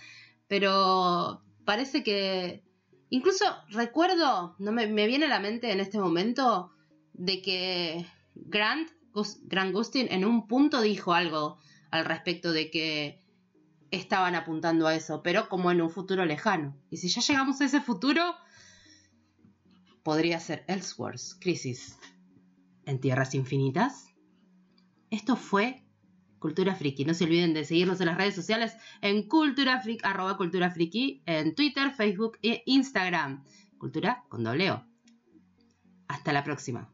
pero 0.48 1.42
parece 1.66 2.04
que 2.04 2.67
incluso 3.10 3.46
recuerdo, 3.70 4.56
no 4.60 4.72
me, 4.72 4.88
me 4.88 5.08
viene 5.08 5.26
a 5.26 5.30
la 5.30 5.40
mente 5.40 5.72
en 5.72 5.80
este 5.80 6.00
momento 6.00 6.72
de 7.14 7.42
que 7.42 8.06
Grant, 8.36 8.90
Grant 9.44 9.74
Gustin 9.74 10.08
en 10.12 10.26
un 10.26 10.48
punto 10.48 10.82
dijo 10.82 11.14
algo 11.14 11.58
al 11.92 12.06
respecto 12.06 12.52
de 12.52 12.70
que 12.70 13.20
estaban 13.92 14.36
apuntando 14.36 14.88
a 14.88 14.96
eso, 14.96 15.24
pero 15.24 15.50
como 15.50 15.72
en 15.72 15.82
un 15.82 15.90
futuro 15.90 16.26
lejano. 16.26 16.76
Y 16.90 16.98
si 16.98 17.08
ya 17.08 17.22
llegamos 17.22 17.62
a 17.62 17.66
ese 17.66 17.82
futuro, 17.82 18.36
podría 20.04 20.40
ser 20.40 20.66
Ellsworth, 20.68 21.40
Crisis 21.40 21.98
en 22.86 23.00
Tierras 23.00 23.34
Infinitas. 23.34 24.14
Esto 25.10 25.36
fue 25.36 25.87
Cultura 26.40 26.76
Friki. 26.76 27.06
No 27.06 27.14
se 27.14 27.24
olviden 27.26 27.54
de 27.54 27.66
seguirnos 27.66 28.00
en 28.00 28.08
las 28.08 28.18
redes 28.18 28.36
sociales 28.36 28.76
en 29.02 29.28
Cultura 29.28 29.80
Friki, 29.82 30.02
arroba 30.04 30.38
Cultura 30.38 30.72
Friki, 30.72 31.22
en 31.26 31.56
Twitter, 31.56 31.92
Facebook 31.92 32.38
e 32.42 32.64
Instagram. 32.66 33.44
Cultura 33.78 34.24
con 34.30 34.44
doble 34.44 34.72
O. 34.72 34.84
Hasta 36.08 36.34
la 36.34 36.44
próxima. 36.44 36.90